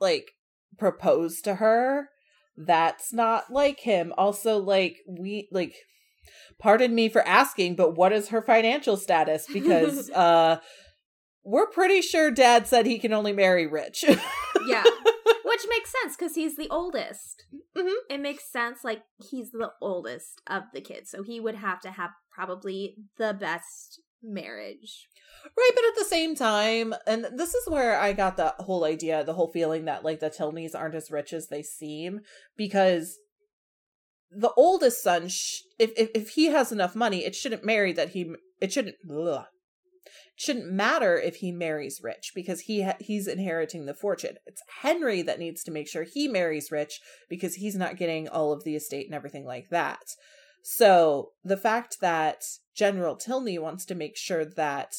[0.00, 0.32] like
[0.78, 2.08] propose to her.
[2.56, 4.12] That's not like him.
[4.16, 5.74] Also, like, we, like,
[6.58, 9.46] pardon me for asking, but what is her financial status?
[9.52, 10.58] Because, uh,
[11.46, 14.02] we're pretty sure dad said he can only marry rich.
[14.66, 14.84] yeah.
[15.44, 17.44] Which makes sense because he's the oldest.
[17.76, 17.88] Mm-hmm.
[18.08, 18.82] It makes sense.
[18.82, 21.10] Like, he's the oldest of the kids.
[21.10, 25.06] So he would have to have probably the best marriage.
[25.44, 25.70] Right.
[25.74, 29.34] But at the same time, and this is where I got the whole idea, the
[29.34, 32.20] whole feeling that, like, the Tilneys aren't as rich as they seem
[32.56, 33.18] because
[34.30, 38.10] the oldest son, sh- if, if if he has enough money, it shouldn't marry that
[38.10, 39.44] he it shouldn't ugh,
[40.36, 44.36] shouldn't matter if he marries rich because he ha- he's inheriting the fortune.
[44.46, 48.52] It's Henry that needs to make sure he marries rich because he's not getting all
[48.52, 50.02] of the estate and everything like that.
[50.66, 52.42] So the fact that
[52.74, 54.94] General Tilney wants to make sure that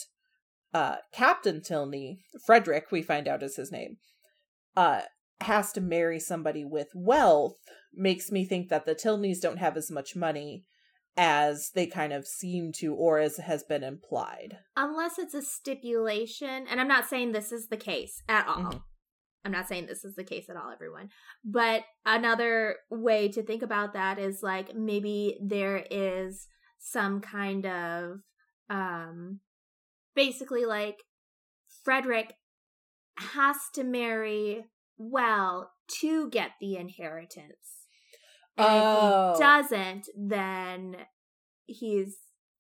[0.75, 3.97] uh, Captain Tilney, Frederick, we find out is his name,
[4.78, 5.01] uh,
[5.41, 7.56] has to marry somebody with wealth
[7.91, 10.65] makes me think that the Tilneys don't have as much money
[11.17, 14.60] as they kind of seem to or as has been implied.
[14.78, 18.56] Unless it's a stipulation, and I'm not saying this is the case at all.
[18.56, 18.78] Mm-hmm.
[19.45, 21.10] I'm not saying this is the case at all, everyone.
[21.45, 26.47] But another way to think about that is like maybe there is
[26.79, 28.19] some kind of
[28.69, 29.39] um
[30.15, 31.03] basically like
[31.84, 32.34] Frederick
[33.17, 34.65] has to marry
[34.97, 37.86] well to get the inheritance.
[38.58, 39.31] And oh.
[39.34, 39.47] if he oh.
[39.47, 40.97] doesn't, then
[41.65, 42.17] he's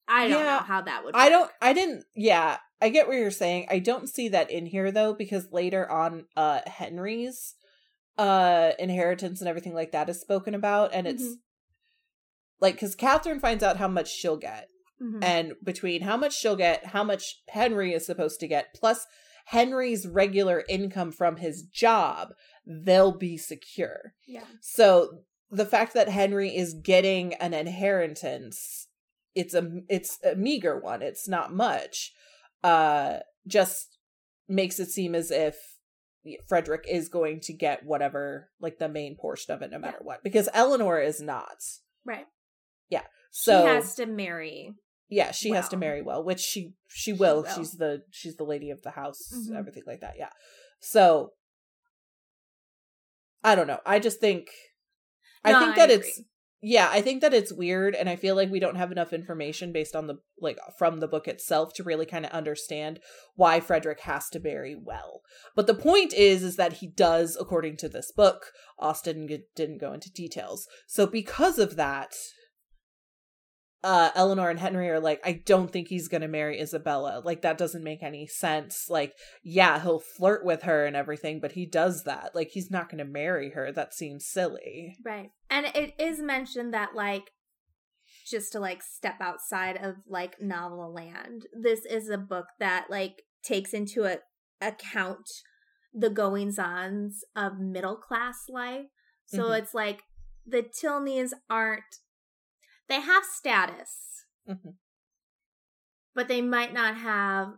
[0.07, 1.21] I don't yeah, know how that would work.
[1.21, 3.67] I don't I didn't yeah, I get what you're saying.
[3.69, 7.55] I don't see that in here though, because later on uh Henry's
[8.17, 11.33] uh inheritance and everything like that is spoken about and it's mm-hmm.
[12.61, 14.67] like because Catherine finds out how much she'll get.
[15.01, 15.23] Mm-hmm.
[15.23, 19.05] And between how much she'll get, how much Henry is supposed to get, plus
[19.47, 22.29] Henry's regular income from his job,
[22.65, 24.13] they'll be secure.
[24.25, 24.45] Yeah.
[24.61, 28.84] So the fact that Henry is getting an inheritance,
[29.35, 31.01] it's a it's a meager one.
[31.01, 32.13] It's not much.
[32.63, 33.17] Uh,
[33.47, 33.99] just
[34.47, 35.57] makes it seem as if
[36.47, 40.05] Frederick is going to get whatever, like the main portion of it, no matter yeah.
[40.05, 40.23] what.
[40.23, 41.57] Because Eleanor is not.
[42.03, 42.25] Right.
[42.89, 43.03] Yeah.
[43.31, 44.73] So she has to marry.
[45.09, 45.61] Yeah, she well.
[45.61, 47.43] has to marry well, which she she will.
[47.43, 47.55] She will.
[47.55, 49.55] She's the she's the lady of the house, mm-hmm.
[49.55, 50.15] everything like that.
[50.17, 50.29] Yeah.
[50.79, 51.33] So
[53.43, 53.79] I don't know.
[53.85, 54.47] I just think
[55.43, 56.21] I no, think that it's
[56.61, 59.71] yeah, I think that it's weird and I feel like we don't have enough information
[59.71, 62.99] based on the like from the book itself to really kind of understand
[63.35, 65.21] why Frederick has to marry well.
[65.55, 68.51] But the point is is that he does according to this book.
[68.79, 70.67] Austen didn't go into details.
[70.87, 72.15] So because of that,
[73.85, 77.21] uh Eleanor and Henry are like I don't think he's going to marry Isabella.
[77.23, 78.89] Like that doesn't make any sense.
[78.89, 82.31] Like yeah, he'll flirt with her and everything, but he does that.
[82.33, 83.71] Like he's not going to marry her.
[83.71, 84.97] That seems silly.
[85.05, 85.29] Right.
[85.51, 87.31] And it is mentioned that like
[88.25, 91.45] just to like step outside of like novel land.
[91.53, 94.17] This is a book that like takes into a
[94.59, 95.29] account
[95.93, 98.87] the goings ons of middle class life.
[99.27, 99.53] So mm-hmm.
[99.53, 100.01] it's like
[100.45, 101.83] the Tilneys aren't
[102.87, 104.69] they have status, mm-hmm.
[106.13, 107.53] but they might not have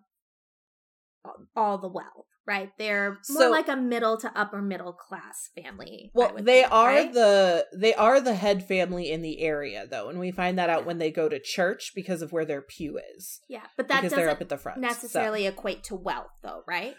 [1.55, 2.25] all the wealth.
[2.47, 6.11] Right, they're more so, like a middle to upper middle class family.
[6.13, 7.13] Well, they think, are right?
[7.13, 10.85] the they are the head family in the area, though, and we find that out
[10.85, 13.41] when they go to church because of where their pew is.
[13.49, 15.49] Yeah, but that doesn't they're up at the front necessarily so.
[15.49, 16.95] equate to wealth, though, right?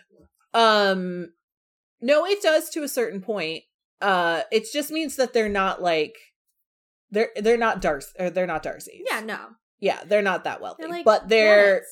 [0.53, 1.33] Um,
[2.03, 3.63] no, it does to a certain point.
[4.03, 6.15] Uh, it just means that they're not like
[7.11, 9.03] they're they're not Darcy or they're not Darcy.
[9.11, 9.39] Yeah, no.
[9.81, 10.83] Yeah, they're not that wealthy.
[10.83, 11.83] They're like but they're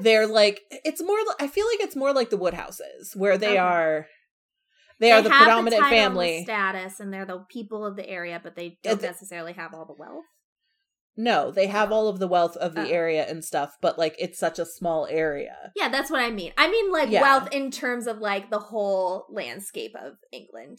[0.00, 3.58] they're like it's more I feel like it's more like the Woodhouses where they okay.
[3.58, 4.06] are
[5.00, 8.40] they, they, are the predominant the family status and they're the people of the area
[8.42, 10.24] but they don't necessarily have all the wealth.
[11.14, 11.94] No, they have oh.
[11.94, 12.90] all of the wealth of the oh.
[12.90, 15.72] area and stuff, but like it's such a small area.
[15.76, 16.52] Yeah, that's what I mean.
[16.56, 17.20] I mean like yeah.
[17.20, 20.78] wealth in terms of like the whole landscape of England.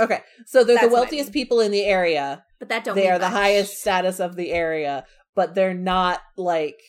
[0.00, 1.32] Okay, so they're That's the wealthiest I mean.
[1.32, 2.96] people in the area, but that don't.
[2.96, 3.20] They are much.
[3.20, 5.04] the highest status of the area,
[5.36, 6.80] but they're not like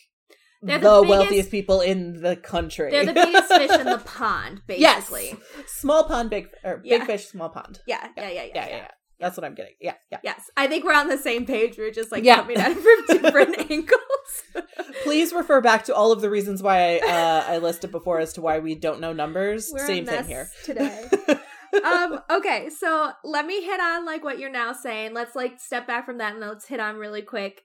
[0.62, 2.90] they're the, the biggest, wealthiest people in the country.
[2.90, 5.30] They're the biggest fish in the pond, basically.
[5.30, 5.68] Yes.
[5.68, 6.98] Small pond, big or yeah.
[6.98, 7.80] big fish, small pond.
[7.86, 8.44] Yeah, yeah, yeah, yeah.
[8.56, 8.92] yeah, yeah, yeah.
[9.20, 9.76] That's what I'm getting.
[9.80, 10.18] Yeah, yeah.
[10.24, 11.78] Yes, I think we're on the same page.
[11.78, 12.38] We're just like yeah.
[12.38, 14.68] coming at it from different angles.
[15.04, 18.34] Please refer back to all of the reasons why I, uh, I listed before as
[18.34, 19.70] to why we don't know numbers.
[19.72, 21.08] We're same thing here today
[21.84, 25.14] um, okay, so let me hit on like what you're now saying.
[25.14, 27.64] Let's like step back from that and let's hit on really quick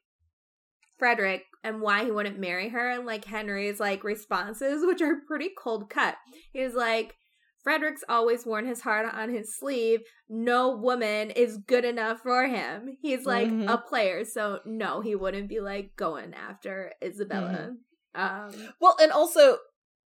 [0.99, 5.51] Frederick and why he wouldn't marry her and like Henry's like responses, which are pretty
[5.57, 6.16] cold cut.
[6.53, 7.16] He's like,
[7.62, 10.01] Frederick's always worn his heart on his sleeve.
[10.29, 12.96] No woman is good enough for him.
[13.03, 13.68] He's like mm-hmm.
[13.68, 17.73] a player, so no, he wouldn't be like going after Isabella.
[17.73, 18.20] Mm-hmm.
[18.20, 19.59] Um, well, and also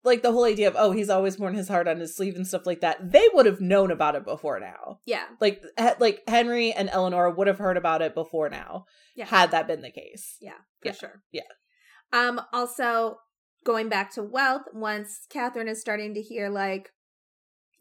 [0.04, 2.48] like the whole idea of oh he's always worn his heart on his sleeve and
[2.48, 5.00] stuff like that they would have known about it before now.
[5.06, 5.26] Yeah.
[5.40, 8.86] Like he- like henry and eleanor would have heard about it before now
[9.16, 9.26] yeah.
[9.26, 10.38] had that been the case.
[10.42, 10.94] Yeah for yeah.
[10.94, 11.24] sure.
[11.32, 11.42] Yeah.
[12.12, 13.18] Um also
[13.64, 16.92] going back to wealth once catherine is starting to hear like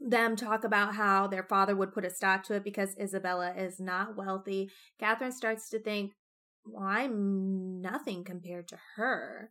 [0.00, 3.78] them talk about how their father would put a stop to it because isabella is
[3.78, 6.12] not wealthy catherine starts to think
[6.64, 9.50] well i'm nothing compared to her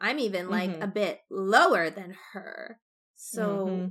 [0.00, 0.82] I'm even like mm-hmm.
[0.82, 2.78] a bit lower than her.
[3.16, 3.86] So mm-hmm.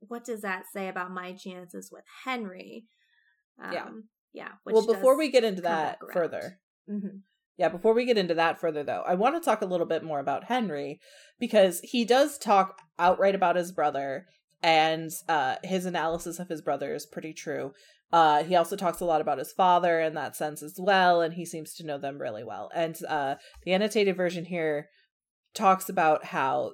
[0.00, 2.86] what does that say about my chances with Henry?
[3.62, 3.88] Um, yeah.
[4.32, 4.48] Yeah.
[4.64, 7.18] well, before we get into that further, mm-hmm.
[7.56, 10.04] yeah, before we get into that further, though, I want to talk a little bit
[10.04, 11.00] more about Henry
[11.40, 14.26] because he does talk outright about his brother,
[14.62, 17.72] and uh, his analysis of his brother is pretty true.
[18.12, 21.34] Uh, he also talks a lot about his father in that sense as well, and
[21.34, 22.70] he seems to know them really well.
[22.74, 24.88] And uh, the annotated version here
[25.54, 26.72] talks about how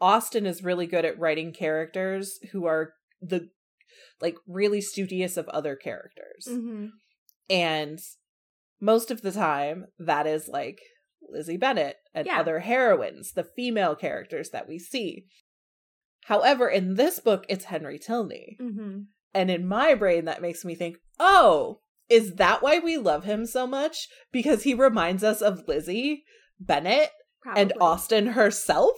[0.00, 3.48] Austen is really good at writing characters who are the
[4.20, 6.46] like really studious of other characters.
[6.48, 6.86] Mm-hmm.
[7.50, 7.98] And
[8.80, 10.80] most of the time that is like
[11.28, 12.40] Lizzie Bennet and yeah.
[12.40, 15.26] other heroines, the female characters that we see.
[16.24, 18.56] However, in this book, it's Henry Tilney.
[18.60, 19.00] Mm-hmm.
[19.34, 23.46] And in my brain, that makes me think, oh, is that why we love him
[23.46, 24.08] so much?
[24.32, 26.24] Because he reminds us of Lizzie
[26.58, 27.10] Bennet
[27.48, 27.62] Probably.
[27.62, 28.92] and Austen herself?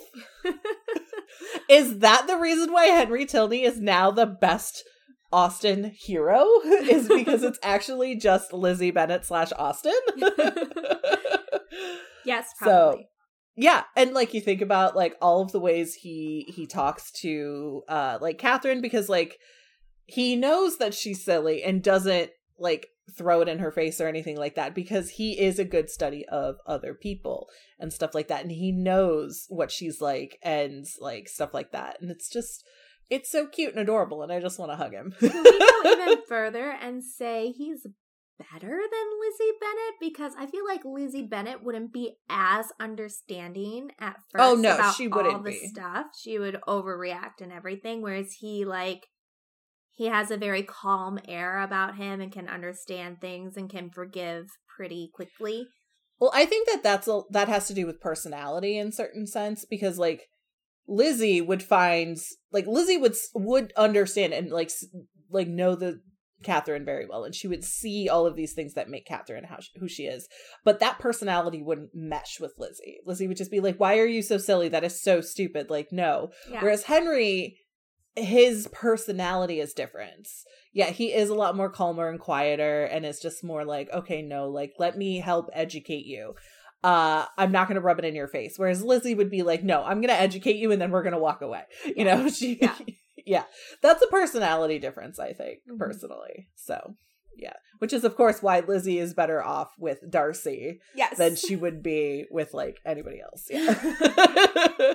[1.68, 4.82] is that the reason why Henry Tilney is now the best
[5.32, 6.44] Austen hero?
[6.64, 9.92] is because it's actually just Lizzie Bennet slash Austen?
[12.24, 13.03] yes, probably.
[13.03, 13.03] So,
[13.57, 17.82] yeah, and like you think about like all of the ways he he talks to
[17.88, 19.36] uh like Catherine because like
[20.07, 24.37] he knows that she's silly and doesn't like throw it in her face or anything
[24.37, 27.49] like that because he is a good study of other people
[27.79, 28.43] and stuff like that.
[28.43, 31.97] And he knows what she's like and like stuff like that.
[32.01, 32.65] And it's just
[33.11, 35.13] it's so cute and adorable and i just want to hug him.
[35.19, 37.87] Can we go even further and say he's
[38.39, 39.95] better than lizzie bennet?
[40.01, 44.93] Because i feel like lizzie bennet wouldn't be as understanding at oh, first oh no
[44.97, 45.69] she wouldn't all the be.
[45.69, 46.07] stuff.
[46.19, 49.07] She would overreact and everything whereas he like
[50.01, 54.46] he has a very calm air about him and can understand things and can forgive
[54.74, 55.66] pretty quickly.
[56.18, 59.66] Well, I think that that's a, that has to do with personality in certain sense
[59.66, 60.22] because like
[60.88, 62.16] Lizzie would find
[62.51, 64.70] like Lizzie would would understand and like
[65.28, 66.01] like know the
[66.42, 69.59] Catherine very well, and she would see all of these things that make Catherine how
[69.61, 70.26] she, who she is.
[70.64, 73.01] But that personality wouldn't mesh with Lizzie.
[73.05, 74.70] Lizzie would just be like, "Why are you so silly?
[74.70, 76.30] That is so stupid." Like, no.
[76.51, 76.62] Yeah.
[76.62, 77.59] Whereas Henry,
[78.17, 80.29] his personality is different.
[80.73, 84.23] Yeah, he is a lot more calmer and quieter, and it's just more like, "Okay,
[84.23, 86.35] no, like let me help educate you."
[86.83, 88.55] uh i'm not going to rub it in your face.
[88.57, 91.13] Whereas lizzie would be like no i'm going to educate you and then we're going
[91.13, 91.63] to walk away.
[91.85, 92.77] You know she yeah.
[93.27, 93.45] Yeah.
[93.83, 95.79] That's a personality difference i think mm-hmm.
[95.79, 96.49] personally.
[96.57, 96.95] So
[97.37, 97.53] yeah.
[97.79, 101.19] Which is of course why lizzie is better off with darcy yes.
[101.19, 103.47] than she would be with like anybody else.
[103.51, 104.95] Yeah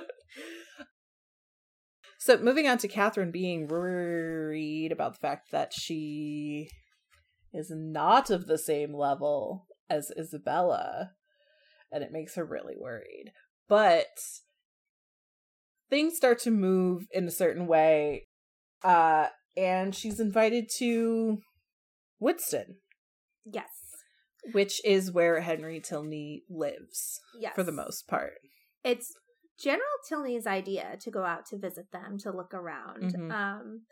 [2.26, 6.68] so moving on to catherine being worried about the fact that she
[7.54, 11.12] is not of the same level as isabella
[11.92, 13.30] and it makes her really worried.
[13.68, 14.18] But
[15.88, 18.26] things start to move in a certain way
[18.82, 21.38] uh and she's invited to
[22.20, 22.76] Woodston
[23.44, 23.68] yes.
[24.52, 28.34] Which is where henry tilney lives yes for the most part.
[28.82, 29.14] It's
[29.58, 33.30] general tilney's idea to go out to visit them to look around mm-hmm.
[33.30, 33.82] um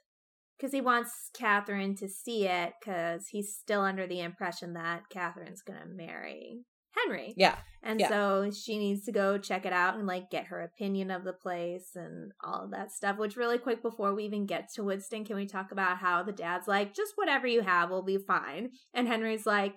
[0.56, 5.62] because he wants catherine to see it because he's still under the impression that catherine's
[5.62, 6.64] gonna marry
[6.96, 7.34] Henry.
[7.36, 7.56] Yeah.
[7.82, 8.08] And yeah.
[8.08, 11.32] so she needs to go check it out and like get her opinion of the
[11.32, 13.18] place and all of that stuff.
[13.18, 16.32] Which really quick before we even get to Woodston, can we talk about how the
[16.32, 18.70] dad's like, just whatever you have will be fine.
[18.94, 19.74] And Henry's like,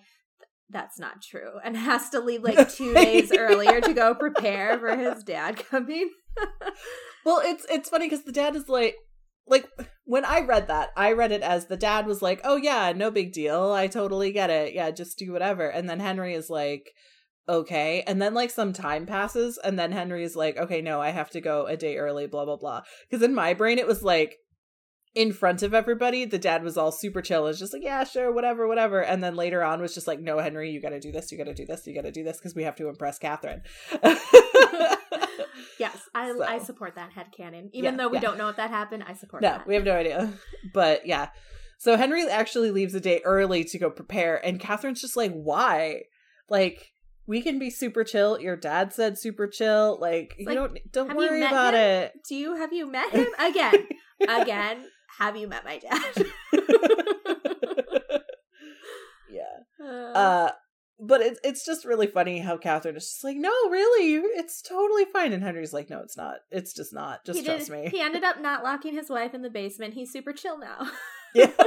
[0.69, 1.59] that's not true.
[1.63, 6.09] And has to leave like two days earlier to go prepare for his dad coming.
[7.25, 8.95] well, it's it's funny because the dad is like
[9.47, 9.67] like
[10.05, 13.09] when I read that, I read it as the dad was like, "Oh yeah, no
[13.11, 13.71] big deal.
[13.71, 14.73] I totally get it.
[14.73, 16.91] Yeah, just do whatever." And then Henry is like,
[17.47, 21.09] "Okay." And then like some time passes and then Henry is like, "Okay, no, I
[21.11, 24.03] have to go a day early, blah blah blah." Cuz in my brain it was
[24.03, 24.37] like
[25.17, 27.47] in front of everybody, the dad was all super chill.
[27.47, 30.39] It's just like, "Yeah, sure, whatever, whatever." And then later on was just like, "No,
[30.39, 31.31] Henry, you got to do this.
[31.31, 31.87] You got to do this.
[31.87, 33.63] You got to do this because we have to impress Catherine."
[35.79, 36.43] Yes, I so.
[36.43, 37.69] I support that head canon.
[37.73, 38.21] Even yeah, though we yeah.
[38.21, 39.67] don't know if that happened, I support no, that.
[39.67, 40.33] we have no idea.
[40.73, 41.29] But yeah.
[41.79, 46.03] So Henry actually leaves a day early to go prepare, and Catherine's just like, why?
[46.49, 46.91] Like,
[47.27, 48.39] we can be super chill.
[48.39, 49.97] Your dad said super chill.
[50.01, 51.79] Like, you don't don't worry about him?
[51.79, 52.13] it.
[52.27, 53.27] Do you have you met him?
[53.39, 53.87] Again.
[54.27, 54.85] Again,
[55.17, 56.25] have you met my dad?
[59.29, 59.83] yeah.
[59.83, 60.51] Uh, uh
[60.99, 65.05] but it's it's just really funny how Catherine is just like, no, really, it's totally
[65.05, 66.37] fine, and Henry's like, no, it's not.
[66.49, 67.23] It's just not.
[67.25, 67.89] Just trust me.
[67.89, 69.93] He ended up not locking his wife in the basement.
[69.93, 70.89] He's super chill now.
[71.35, 71.51] yeah.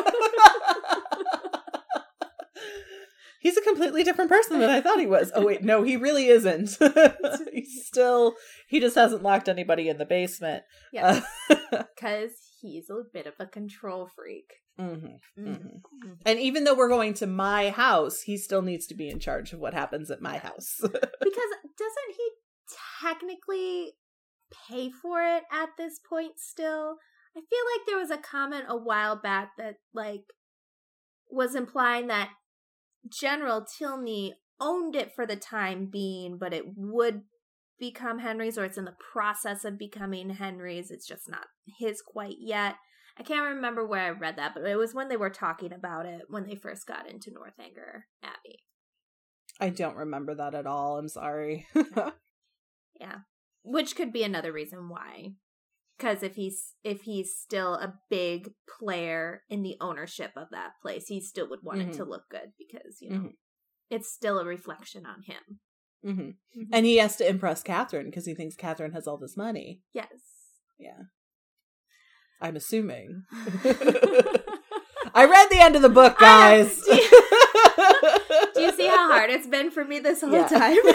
[3.43, 5.33] He's a completely different person than I thought he was.
[5.35, 6.77] Oh wait, no, he really isn't.
[7.53, 8.35] he's still
[8.69, 10.65] he just hasn't locked anybody in the basement.
[10.93, 11.23] Yeah.
[11.71, 14.53] Because he's a bit of a control freak.
[14.79, 15.07] Mm-hmm.
[15.39, 15.51] Mm-hmm.
[15.53, 16.13] mm-hmm.
[16.25, 19.53] And even though we're going to my house, he still needs to be in charge
[19.53, 20.77] of what happens at my house.
[20.83, 20.93] because
[21.79, 22.31] doesn't he
[23.03, 23.93] technically
[24.69, 26.97] pay for it at this point still?
[27.37, 30.25] I feel like there was a comment a while back that like
[31.31, 32.31] was implying that
[33.09, 37.23] General Tilney owned it for the time being, but it would
[37.81, 40.91] become Henry's or it's in the process of becoming Henry's.
[40.91, 41.47] It's just not
[41.79, 42.77] his quite yet.
[43.19, 46.07] I can't remember where I read that, but it was when they were talking about
[46.07, 48.65] it when they first got into Northanger Abbey.
[49.61, 50.97] I don't remember that at all.
[50.97, 51.67] I'm sorry.
[53.01, 53.19] yeah.
[53.63, 55.35] Which could be another reason why.
[55.99, 61.09] Cuz if he's if he's still a big player in the ownership of that place,
[61.09, 61.91] he still would want mm-hmm.
[61.91, 63.35] it to look good because, you know, mm-hmm.
[63.91, 65.61] it's still a reflection on him.
[66.05, 66.21] Mm-hmm.
[66.21, 66.63] mm-hmm.
[66.73, 69.81] And he has to impress Catherine because he thinks Catherine has all this money.
[69.93, 70.09] Yes.
[70.79, 71.03] Yeah.
[72.41, 73.25] I'm assuming.
[75.15, 76.83] I read the end of the book, guys.
[76.83, 77.11] do, you,
[78.55, 80.47] do, you, see how hard it's been for me this whole yeah.
[80.47, 80.79] time?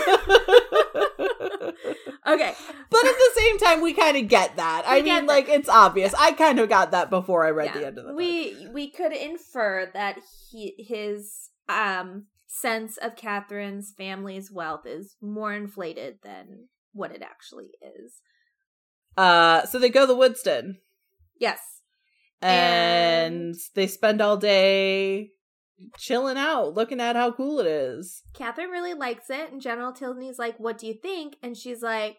[2.27, 2.53] okay.
[2.89, 4.85] But at the same time, we kind of get that.
[4.89, 6.13] We I mean, like, it's obvious.
[6.17, 7.79] I kind of got that before I read yeah.
[7.79, 8.17] the end of the book.
[8.17, 12.25] We, we could infer that he his um
[12.55, 18.21] sense of Catherine's family's wealth is more inflated than what it actually is.
[19.17, 20.75] Uh, so they go to Woodston.
[21.39, 21.59] Yes.
[22.41, 25.31] And, and they spend all day
[25.97, 28.23] chilling out, looking at how cool it is.
[28.33, 31.35] Catherine really likes it, and General Tilney's like, What do you think?
[31.43, 32.17] And she's like,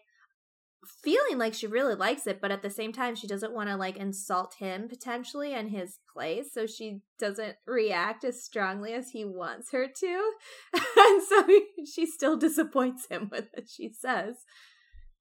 [1.03, 3.75] feeling like she really likes it, but at the same time, she doesn't want to
[3.75, 6.53] like insult him potentially in his place.
[6.53, 10.31] So she doesn't react as strongly as he wants her to.
[10.97, 11.47] and so
[11.93, 14.35] she still disappoints him with what she says.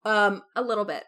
[0.04, 1.04] Um, a little bit.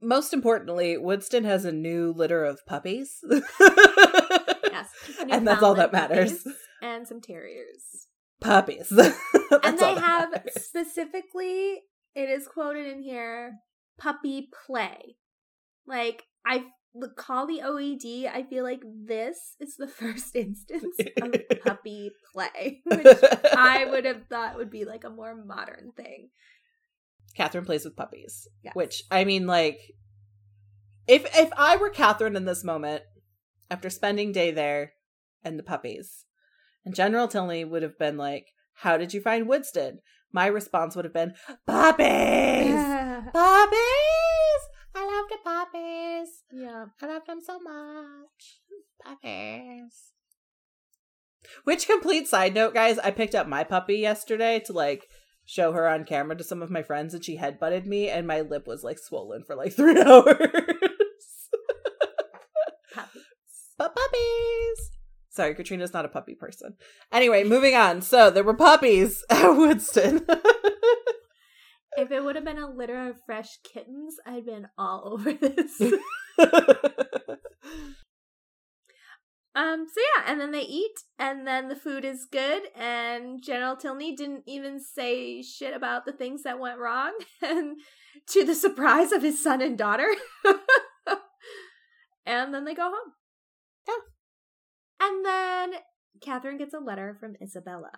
[0.00, 3.18] Most importantly, Woodston has a new litter of puppies.
[3.30, 4.88] yes.
[5.30, 6.46] And that's all that matters.
[6.80, 8.06] And some terriers.
[8.40, 8.90] Puppies.
[8.92, 10.64] and they have matters.
[10.64, 11.82] specifically
[12.14, 13.58] it is quoted in here
[13.98, 15.16] puppy play.
[15.86, 16.64] Like, I
[17.16, 21.34] call the OED, I feel like this is the first instance of
[21.64, 23.18] puppy play, which
[23.52, 26.30] I would have thought would be like a more modern thing.
[27.34, 28.74] Catherine plays with puppies, yes.
[28.74, 29.78] which I mean, like,
[31.06, 33.02] if if I were Catherine in this moment,
[33.70, 34.94] after spending day there
[35.44, 36.24] and the puppies,
[36.84, 39.98] and General Tilney would have been like, "How did you find Woodston?"
[40.32, 41.34] My response would have been
[41.66, 42.74] puppies,
[43.32, 44.62] puppies.
[44.94, 46.42] I love the puppies.
[46.52, 48.60] Yeah, I love them so much.
[49.04, 50.12] Puppies.
[51.64, 55.06] Which complete side note, guys, I picked up my puppy yesterday to like
[55.46, 58.26] show her on camera to some of my friends, and she head butted me, and
[58.26, 60.36] my lip was like swollen for like three hours.
[62.92, 63.24] puppies.
[63.78, 64.90] But puppies.
[65.38, 66.74] Sorry, Katrina's not a puppy person.
[67.12, 68.02] Anyway, moving on.
[68.02, 70.24] So there were puppies at Woodston.
[71.96, 75.80] if it would have been a litter of fresh kittens, I'd been all over this.
[75.80, 75.90] um,
[79.86, 84.16] so yeah, and then they eat, and then the food is good, and General Tilney
[84.16, 87.12] didn't even say shit about the things that went wrong,
[87.42, 87.76] and
[88.30, 90.08] to the surprise of his son and daughter.
[92.26, 93.12] and then they go home.
[93.86, 93.94] Yeah.
[95.00, 95.72] And then
[96.20, 97.92] Catherine gets a letter from Isabella,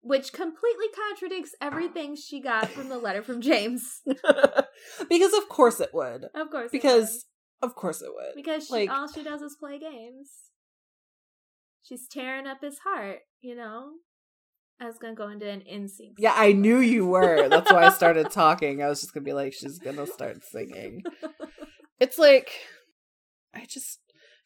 [0.00, 4.00] which completely contradicts everything she got from the letter from James.
[5.08, 6.26] because of course it would.
[6.34, 6.70] Of course.
[6.72, 7.26] Because
[7.62, 8.34] of course it would.
[8.34, 10.30] Because she, like, all she does is play games.
[11.82, 13.90] She's tearing up his heart, you know?
[14.80, 16.14] I was gonna go into an NSYNC.
[16.18, 17.48] Yeah, I knew you were.
[17.48, 18.82] That's why I started talking.
[18.82, 21.04] I was just gonna be like, she's gonna start singing.
[22.00, 22.50] It's like
[23.54, 24.00] I just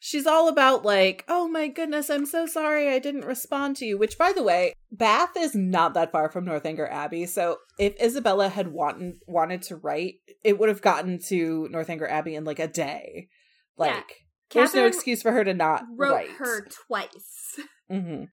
[0.07, 3.97] she's all about like, oh my goodness, I'm so sorry I didn't respond to you.
[3.97, 7.25] Which, by the way, Bath is not that far from Northanger Abbey.
[7.25, 12.35] So if Isabella had wanted wanted to write, it would have gotten to Northanger Abbey
[12.35, 13.27] in like a day.
[13.75, 14.61] Like, yeah.
[14.61, 16.29] there's no excuse for her to not wrote write.
[16.37, 17.59] her twice.
[17.91, 18.23] Mm-hmm.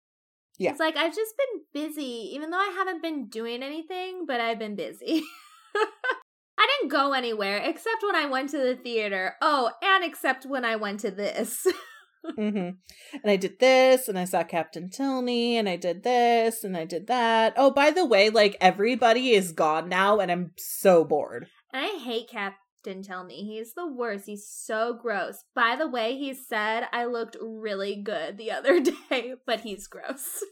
[0.59, 4.41] Yeah, it's like I've just been busy, even though I haven't been doing anything, but
[4.41, 5.25] I've been busy.
[6.65, 9.35] I didn't go anywhere except when I went to the theater.
[9.43, 11.67] Oh, and except when I went to this.
[12.39, 12.57] mm-hmm.
[12.57, 16.87] And I did this, and I saw Captain Tilney, and I did this, and I
[16.87, 17.53] did that.
[17.59, 21.49] Oh, by the way, like everybody is gone now, and I'm so bored.
[21.71, 23.45] And I hate Captain Tilney.
[23.45, 24.25] He's the worst.
[24.25, 25.45] He's so gross.
[25.55, 30.43] By the way, he said I looked really good the other day, but he's gross.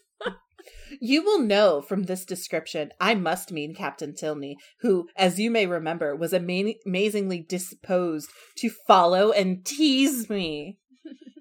[1.00, 5.66] You will know from this description, I must mean Captain Tilney, who, as you may
[5.66, 10.78] remember, was ama- amazingly disposed to follow and tease me.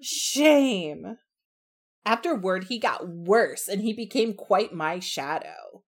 [0.00, 1.16] Shame.
[2.04, 5.84] Afterward, he got worse and he became quite my shadow.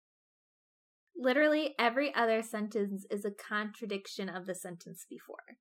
[1.17, 5.59] Literally, every other sentence is a contradiction of the sentence before.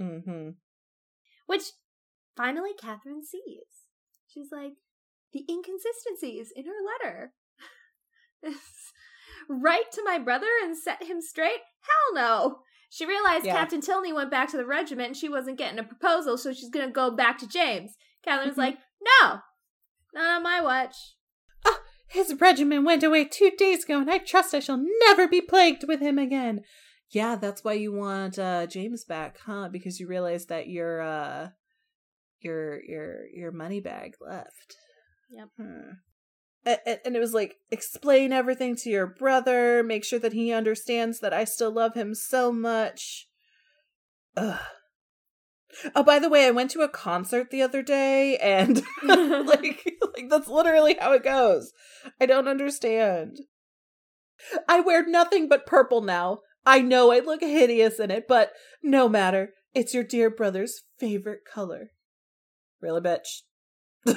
[0.00, 0.50] Mm-hmm.
[1.46, 1.62] Which
[2.36, 3.66] finally Catherine sees.
[4.28, 4.74] She's like,
[5.36, 6.72] the inconsistencies in her
[7.04, 7.32] letter.
[9.48, 11.60] Write to my brother and set him straight?
[11.80, 12.58] Hell no.
[12.88, 13.54] She realized yeah.
[13.54, 16.70] Captain Tilney went back to the regiment and she wasn't getting a proposal, so she's
[16.70, 17.96] gonna go back to James.
[18.24, 18.60] Catherine's mm-hmm.
[18.60, 18.78] like,
[19.22, 19.40] no,
[20.14, 20.94] not on my watch.
[21.64, 25.40] Oh, his regiment went away two days ago, and I trust I shall never be
[25.40, 26.62] plagued with him again.
[27.10, 29.68] Yeah, that's why you want uh, James back, huh?
[29.70, 31.48] Because you realize that your uh,
[32.40, 34.76] your your your money bag left.
[35.28, 35.48] Yep.
[35.56, 35.90] Hmm.
[36.64, 41.32] And it was like explain everything to your brother make sure that he understands that
[41.32, 43.28] i still love him so much.
[44.36, 44.58] Ugh.
[45.94, 50.28] oh by the way i went to a concert the other day and like like
[50.28, 51.72] that's literally how it goes.
[52.20, 53.38] I don't understand.
[54.68, 56.40] I wear nothing but purple now.
[56.64, 58.52] I know i look hideous in it but
[58.82, 59.52] no matter.
[59.72, 61.90] It's your dear brother's favorite color.
[62.80, 63.42] Really bitch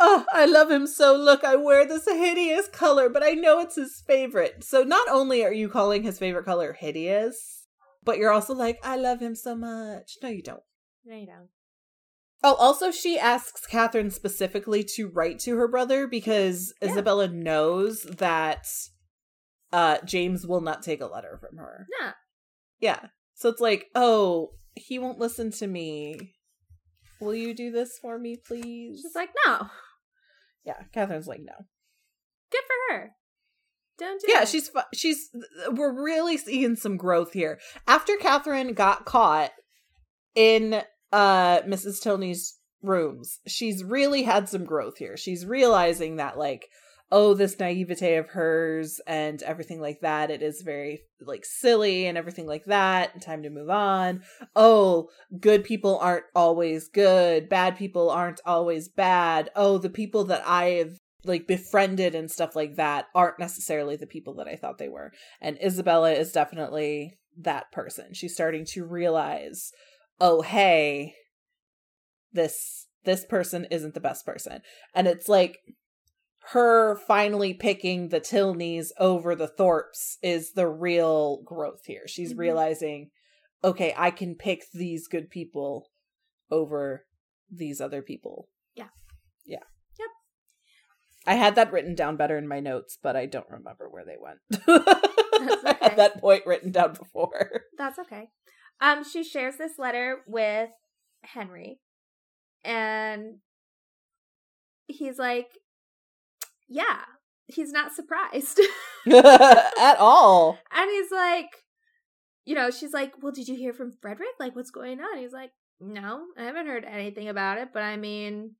[0.00, 1.16] Oh, I love him so.
[1.16, 4.62] Look, I wear this hideous color, but I know it's his favorite.
[4.62, 7.66] So not only are you calling his favorite color hideous,
[8.04, 10.12] but you're also like, I love him so much.
[10.22, 10.62] No, you don't.
[11.04, 11.48] No, you don't.
[12.44, 16.90] Oh, also, she asks Catherine specifically to write to her brother because yeah.
[16.90, 18.66] Isabella knows that
[19.72, 21.86] uh James will not take a letter from her.
[22.00, 22.12] Yeah.
[22.78, 23.08] Yeah.
[23.34, 26.36] So it's like, oh, he won't listen to me.
[27.20, 29.00] Will you do this for me, please?
[29.02, 29.68] She's like, no.
[30.64, 31.54] Yeah, Catherine's like, no.
[32.50, 33.10] Good for her.
[33.98, 34.48] Don't do yeah, it.
[34.48, 35.28] she's she's.
[35.72, 37.58] We're really seeing some growth here.
[37.86, 39.50] After Catherine got caught
[40.36, 42.00] in uh Mrs.
[42.00, 45.16] Tilney's rooms, she's really had some growth here.
[45.16, 46.68] She's realizing that like
[47.10, 50.30] oh, this naivete of hers and everything like that.
[50.30, 53.22] It is very like silly and everything like that.
[53.22, 54.22] Time to move on.
[54.54, 55.08] Oh,
[55.40, 57.48] good people aren't always good.
[57.48, 59.50] Bad people aren't always bad.
[59.56, 64.06] Oh, the people that I have like befriended and stuff like that aren't necessarily the
[64.06, 65.12] people that I thought they were.
[65.40, 68.12] And Isabella is definitely that person.
[68.12, 69.72] She's starting to realize,
[70.20, 71.14] oh, hey,
[72.32, 74.60] this this person isn't the best person.
[74.94, 75.58] And it's like
[76.52, 82.04] her finally picking the Tilneys over the Thorpes is the real growth here.
[82.06, 82.40] She's mm-hmm.
[82.40, 83.10] realizing,
[83.62, 85.90] okay, I can pick these good people
[86.50, 87.04] over
[87.50, 88.48] these other people.
[88.74, 88.88] Yeah.
[89.44, 89.58] Yeah.
[89.98, 90.08] Yep.
[91.26, 94.16] I had that written down better in my notes, but I don't remember where they
[94.18, 94.38] went.
[94.68, 95.60] okay.
[95.66, 97.64] I had that point written down before.
[97.76, 98.30] That's okay.
[98.80, 100.70] Um, she shares this letter with
[101.22, 101.80] Henry,
[102.64, 103.38] and
[104.86, 105.48] he's like,
[106.68, 107.00] yeah,
[107.46, 108.60] he's not surprised
[109.12, 110.58] at all.
[110.72, 111.50] And he's like,
[112.44, 114.28] you know, she's like, well, did you hear from Frederick?
[114.38, 115.18] Like, what's going on?
[115.18, 115.50] He's like,
[115.80, 118.54] no, I haven't heard anything about it, but I mean,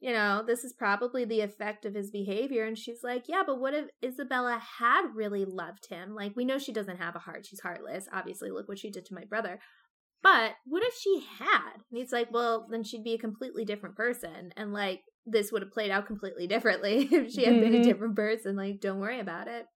[0.00, 2.66] you know, this is probably the effect of his behavior.
[2.66, 6.14] And she's like, yeah, but what if Isabella had really loved him?
[6.14, 7.46] Like, we know she doesn't have a heart.
[7.46, 8.08] She's heartless.
[8.12, 9.58] Obviously, look what she did to my brother.
[10.22, 11.74] But what if she had?
[11.74, 14.52] And he's like, well, then she'd be a completely different person.
[14.56, 17.62] And like, this would have played out completely differently if she had mm-hmm.
[17.62, 17.88] been a mm-hmm.
[17.88, 18.50] different person.
[18.50, 19.66] And like, don't worry about it.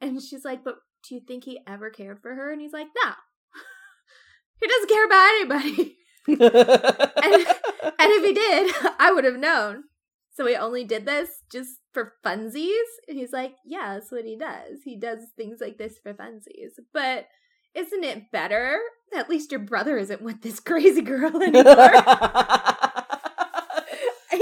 [0.00, 0.76] And she's like, but
[1.08, 2.52] do you think he ever cared for her?
[2.52, 3.12] And he's like, no.
[4.60, 5.96] he doesn't care about anybody.
[6.28, 7.46] and,
[7.98, 9.84] and if he did, I would have known.
[10.34, 12.72] So he only did this just for funsies?
[13.06, 14.78] And he's like, yeah, that's what he does.
[14.84, 16.72] He does things like this for funsies.
[16.92, 17.26] But
[17.74, 18.80] isn't it better?
[19.14, 22.71] At least your brother isn't with this crazy girl anymore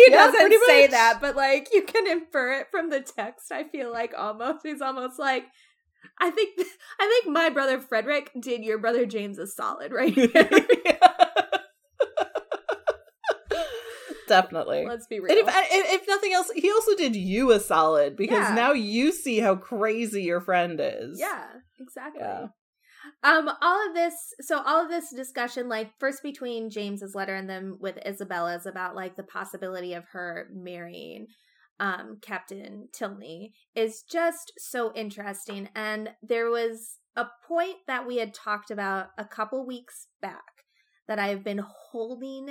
[0.06, 3.52] he yeah, doesn't say that, but like you can infer it from the text.
[3.52, 5.44] I feel like almost he's almost like
[6.18, 6.60] I think
[7.00, 10.28] I think my brother Frederick did your brother James a solid right here.
[14.28, 14.86] Definitely.
[14.86, 15.36] Let's be real.
[15.36, 18.54] And if, if nothing else, he also did you a solid because yeah.
[18.54, 21.18] now you see how crazy your friend is.
[21.18, 21.46] Yeah,
[21.80, 22.22] exactly.
[22.22, 22.46] Yeah.
[23.22, 27.48] Um, all of this, so all of this discussion, like first between James's letter and
[27.48, 31.26] then with Isabella's about like the possibility of her marrying
[31.78, 35.68] um Captain Tilney is just so interesting.
[35.74, 40.44] And there was a point that we had talked about a couple weeks back
[41.08, 42.50] that I've been holding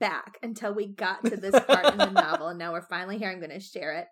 [0.00, 3.30] back until we got to this part in the novel, and now we're finally here.
[3.30, 4.06] I'm going to share it.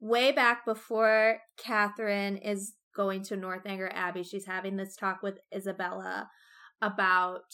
[0.00, 6.28] Way back before Catherine is going to Northanger Abbey, she's having this talk with Isabella
[6.82, 7.52] about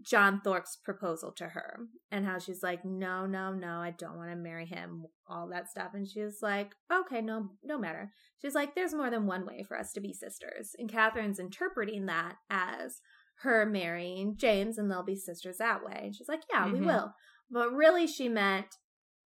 [0.00, 4.30] John Thorpe's proposal to her and how she's like, no, no, no, I don't want
[4.30, 5.90] to marry him, all that stuff.
[5.94, 8.10] And she's like, okay, no, no matter.
[8.40, 10.74] She's like, there's more than one way for us to be sisters.
[10.78, 13.00] And Catherine's interpreting that as
[13.42, 16.00] her marrying James and they'll be sisters that way.
[16.04, 16.80] And she's like, yeah, mm-hmm.
[16.80, 17.12] we will.
[17.50, 18.66] But really, she meant,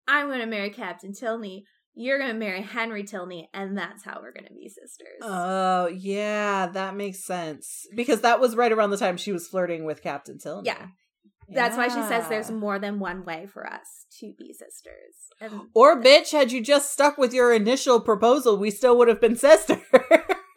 [0.08, 1.66] I'm going to marry Captain Tilney
[1.96, 5.20] you're going to marry Henry Tilney, and that's how we're going to be sisters.
[5.22, 7.86] Oh, yeah, that makes sense.
[7.96, 10.68] Because that was right around the time she was flirting with Captain Tilney.
[10.68, 10.88] Yeah.
[11.50, 15.14] That's why she says there's more than one way for us to be sisters.
[15.40, 19.22] And or, bitch, had you just stuck with your initial proposal, we still would have
[19.22, 19.78] been sisters.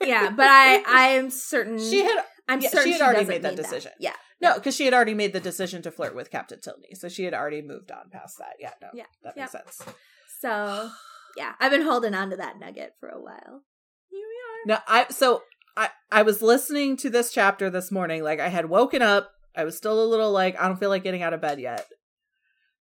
[0.01, 1.79] yeah, but I, I am certain.
[1.79, 2.25] She had.
[2.49, 3.91] I'm yeah, certain she had she already made that decision.
[3.99, 4.05] That.
[4.05, 4.15] Yeah.
[4.41, 7.25] No, because she had already made the decision to flirt with Captain Tilney, so she
[7.25, 8.55] had already moved on past that.
[8.61, 9.83] Yeah, no, yeah, that makes sense.
[10.41, 10.91] So
[11.37, 13.63] yeah, I've been holding on to that nugget for a while.
[14.11, 14.21] Here
[14.67, 14.77] we are.
[14.77, 15.43] No, I so
[15.77, 18.23] I I was listening to this chapter this morning.
[18.23, 19.31] Like I had woken up.
[19.55, 21.87] I was still a little like I don't feel like getting out of bed yet.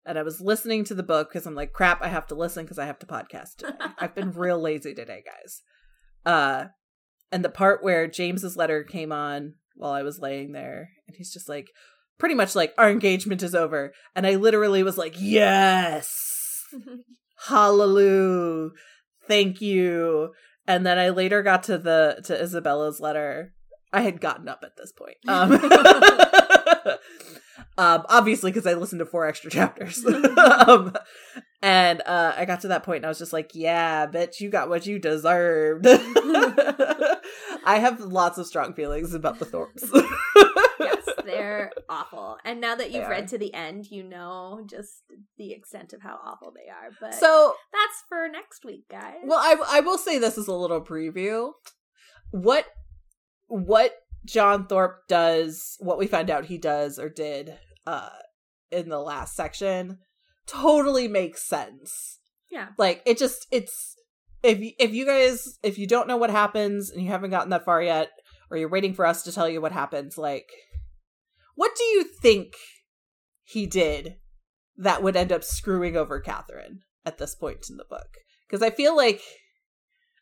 [0.06, 2.64] And I was listening to the book because I'm like, crap, I have to listen
[2.64, 3.74] because I have to podcast today.
[3.98, 5.62] I've been real lazy today, guys.
[6.26, 6.68] Uh
[7.32, 11.34] and the part where James's letter came on while I was laying there, and he's
[11.34, 11.68] just like,
[12.18, 13.94] pretty much like, our engagement is over.
[14.16, 16.64] And I literally was like, yes.
[17.48, 18.72] hallelujah
[19.28, 20.34] thank you
[20.68, 23.54] and then i later got to the to isabella's letter
[23.96, 25.16] I had gotten up at this point.
[25.26, 25.54] Um,
[27.78, 30.06] um obviously because I listened to four extra chapters.
[30.06, 30.94] um,
[31.62, 34.50] and uh, I got to that point and I was just like, yeah, bitch, you
[34.50, 35.88] got what you deserved.
[35.88, 39.90] I have lots of strong feelings about the Thorpes.
[41.26, 42.38] They're awful.
[42.46, 45.04] And now that you've read to the end, you know just
[45.38, 46.92] the extent of how awful they are.
[47.00, 49.16] But so that's for next week, guys.
[49.26, 51.52] Well, I I will say this is a little preview.
[52.32, 52.66] What
[53.48, 53.94] what
[54.26, 58.10] John Thorpe does, what we find out he does or did uh
[58.72, 60.00] in the last section
[60.48, 62.20] totally makes sense.
[62.50, 62.70] Yeah.
[62.78, 63.96] Like it just it's
[64.44, 67.66] if if you guys if you don't know what happens and you haven't gotten that
[67.66, 68.10] far yet
[68.50, 70.52] or you're waiting for us to tell you what happens like
[71.56, 72.54] what do you think
[73.44, 74.16] he did
[74.78, 78.18] that would end up screwing over Catherine at this point in the book?
[78.48, 79.22] Because I feel like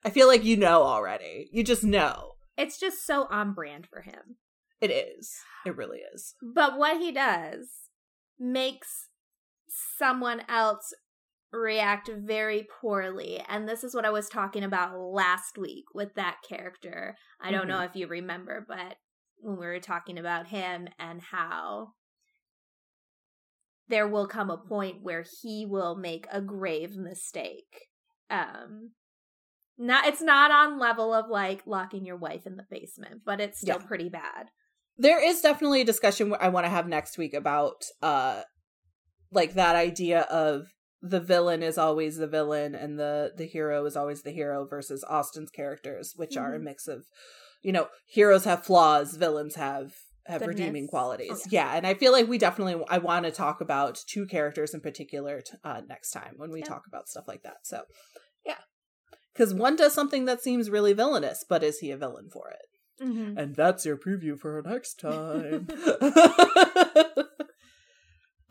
[0.05, 1.49] I feel like you know already.
[1.51, 2.33] You just know.
[2.57, 4.37] It's just so on brand for him.
[4.81, 5.33] It is.
[5.65, 6.35] It really is.
[6.41, 7.67] But what he does
[8.37, 9.07] makes
[9.97, 10.93] someone else
[11.53, 13.41] react very poorly.
[13.47, 17.15] And this is what I was talking about last week with that character.
[17.39, 17.69] I don't mm-hmm.
[17.69, 18.97] know if you remember, but
[19.43, 21.89] when we were talking about him and how
[23.89, 27.87] there will come a point where he will make a grave mistake.
[28.29, 28.91] Um
[29.77, 33.59] not it's not on level of like locking your wife in the basement, but it's
[33.59, 33.85] still yeah.
[33.85, 34.49] pretty bad.
[34.97, 38.43] There is definitely a discussion I want to have next week about uh
[39.31, 40.67] like that idea of
[41.03, 45.03] the villain is always the villain and the the hero is always the hero versus
[45.03, 46.45] Austen's characters, which mm-hmm.
[46.45, 46.65] are a mm-hmm.
[46.65, 47.03] mix of,
[47.63, 49.93] you know, heroes have flaws, villains have
[50.25, 50.59] have Goodness.
[50.59, 51.31] redeeming qualities.
[51.31, 51.71] Oh, yeah.
[51.71, 51.77] yeah.
[51.77, 55.41] and I feel like we definitely I want to talk about two characters in particular
[55.41, 56.65] t- uh, next time when we yeah.
[56.65, 57.57] talk about stuff like that.
[57.63, 57.83] So,
[58.45, 58.59] yeah,
[59.33, 63.03] because one does something that seems really villainous, but is he a villain for it?
[63.03, 63.37] Mm-hmm.
[63.37, 65.67] And that's your preview for next time.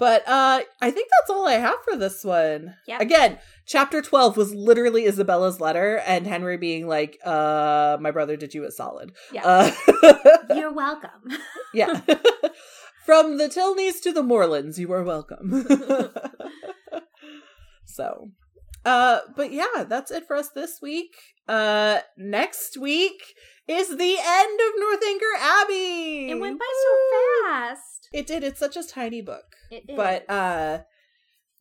[0.03, 2.75] But uh I think that's all I have for this one.
[2.89, 2.99] Yeah.
[2.99, 8.53] Again, chapter 12 was literally Isabella's letter and Henry being like, uh, my brother did
[8.53, 9.13] you a solid.
[9.33, 9.43] Yeah.
[9.45, 9.71] Uh,
[10.57, 11.39] You're welcome.
[11.73, 12.01] yeah.
[13.07, 15.69] From the Tilneys to the Morlands, you are welcome.
[17.85, 18.33] so
[18.85, 21.15] uh but yeah, that's it for us this week.
[21.49, 23.21] Uh next week
[23.69, 26.31] is the end of Northanger Abbey.
[26.31, 28.09] It went by so fast.
[28.13, 28.45] It did.
[28.45, 29.45] It's such a tiny book.
[29.71, 29.97] It is.
[29.97, 30.81] But uh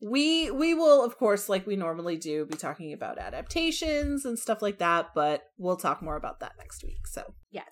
[0.02, 4.62] we we will of course like we normally do be talking about adaptations and stuff
[4.62, 7.08] like that, but we'll talk more about that next week.
[7.08, 7.72] So, yes.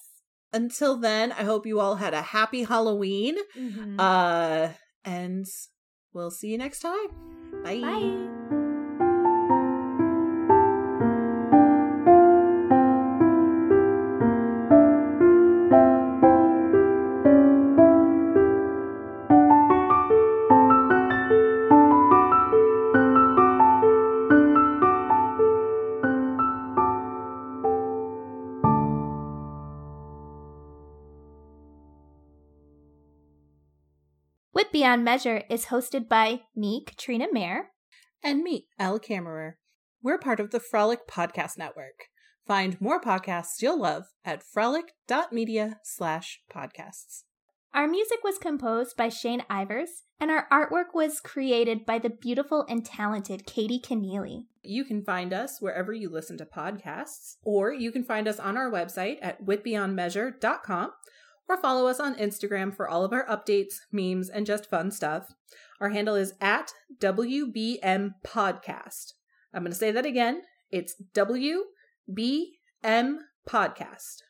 [0.51, 3.37] Until then, I hope you all had a happy Halloween.
[3.57, 3.99] Mm-hmm.
[3.99, 4.69] Uh
[5.03, 5.45] and
[6.13, 7.07] we'll see you next time.
[7.63, 7.81] Bye.
[7.81, 8.48] Bye.
[34.79, 37.71] Beyond Measure is hosted by me, Katrina Mayer.
[38.23, 39.55] And me, Elle Kammerer.
[40.01, 42.05] We're part of the Frolic Podcast Network.
[42.47, 47.23] Find more podcasts you'll love at frolic.media slash podcasts.
[47.73, 52.65] Our music was composed by Shane Ivers, and our artwork was created by the beautiful
[52.69, 54.43] and talented Katie Keneally.
[54.63, 58.55] You can find us wherever you listen to podcasts, or you can find us on
[58.55, 60.91] our website at witbeyondmeasure.com
[61.49, 65.33] or follow us on Instagram for all of our updates, memes, and just fun stuff.
[65.81, 69.13] Our handle is at WBM Podcast.
[69.53, 70.43] I'm going to say that again.
[70.71, 71.65] It's WBM
[73.49, 74.21] Podcast.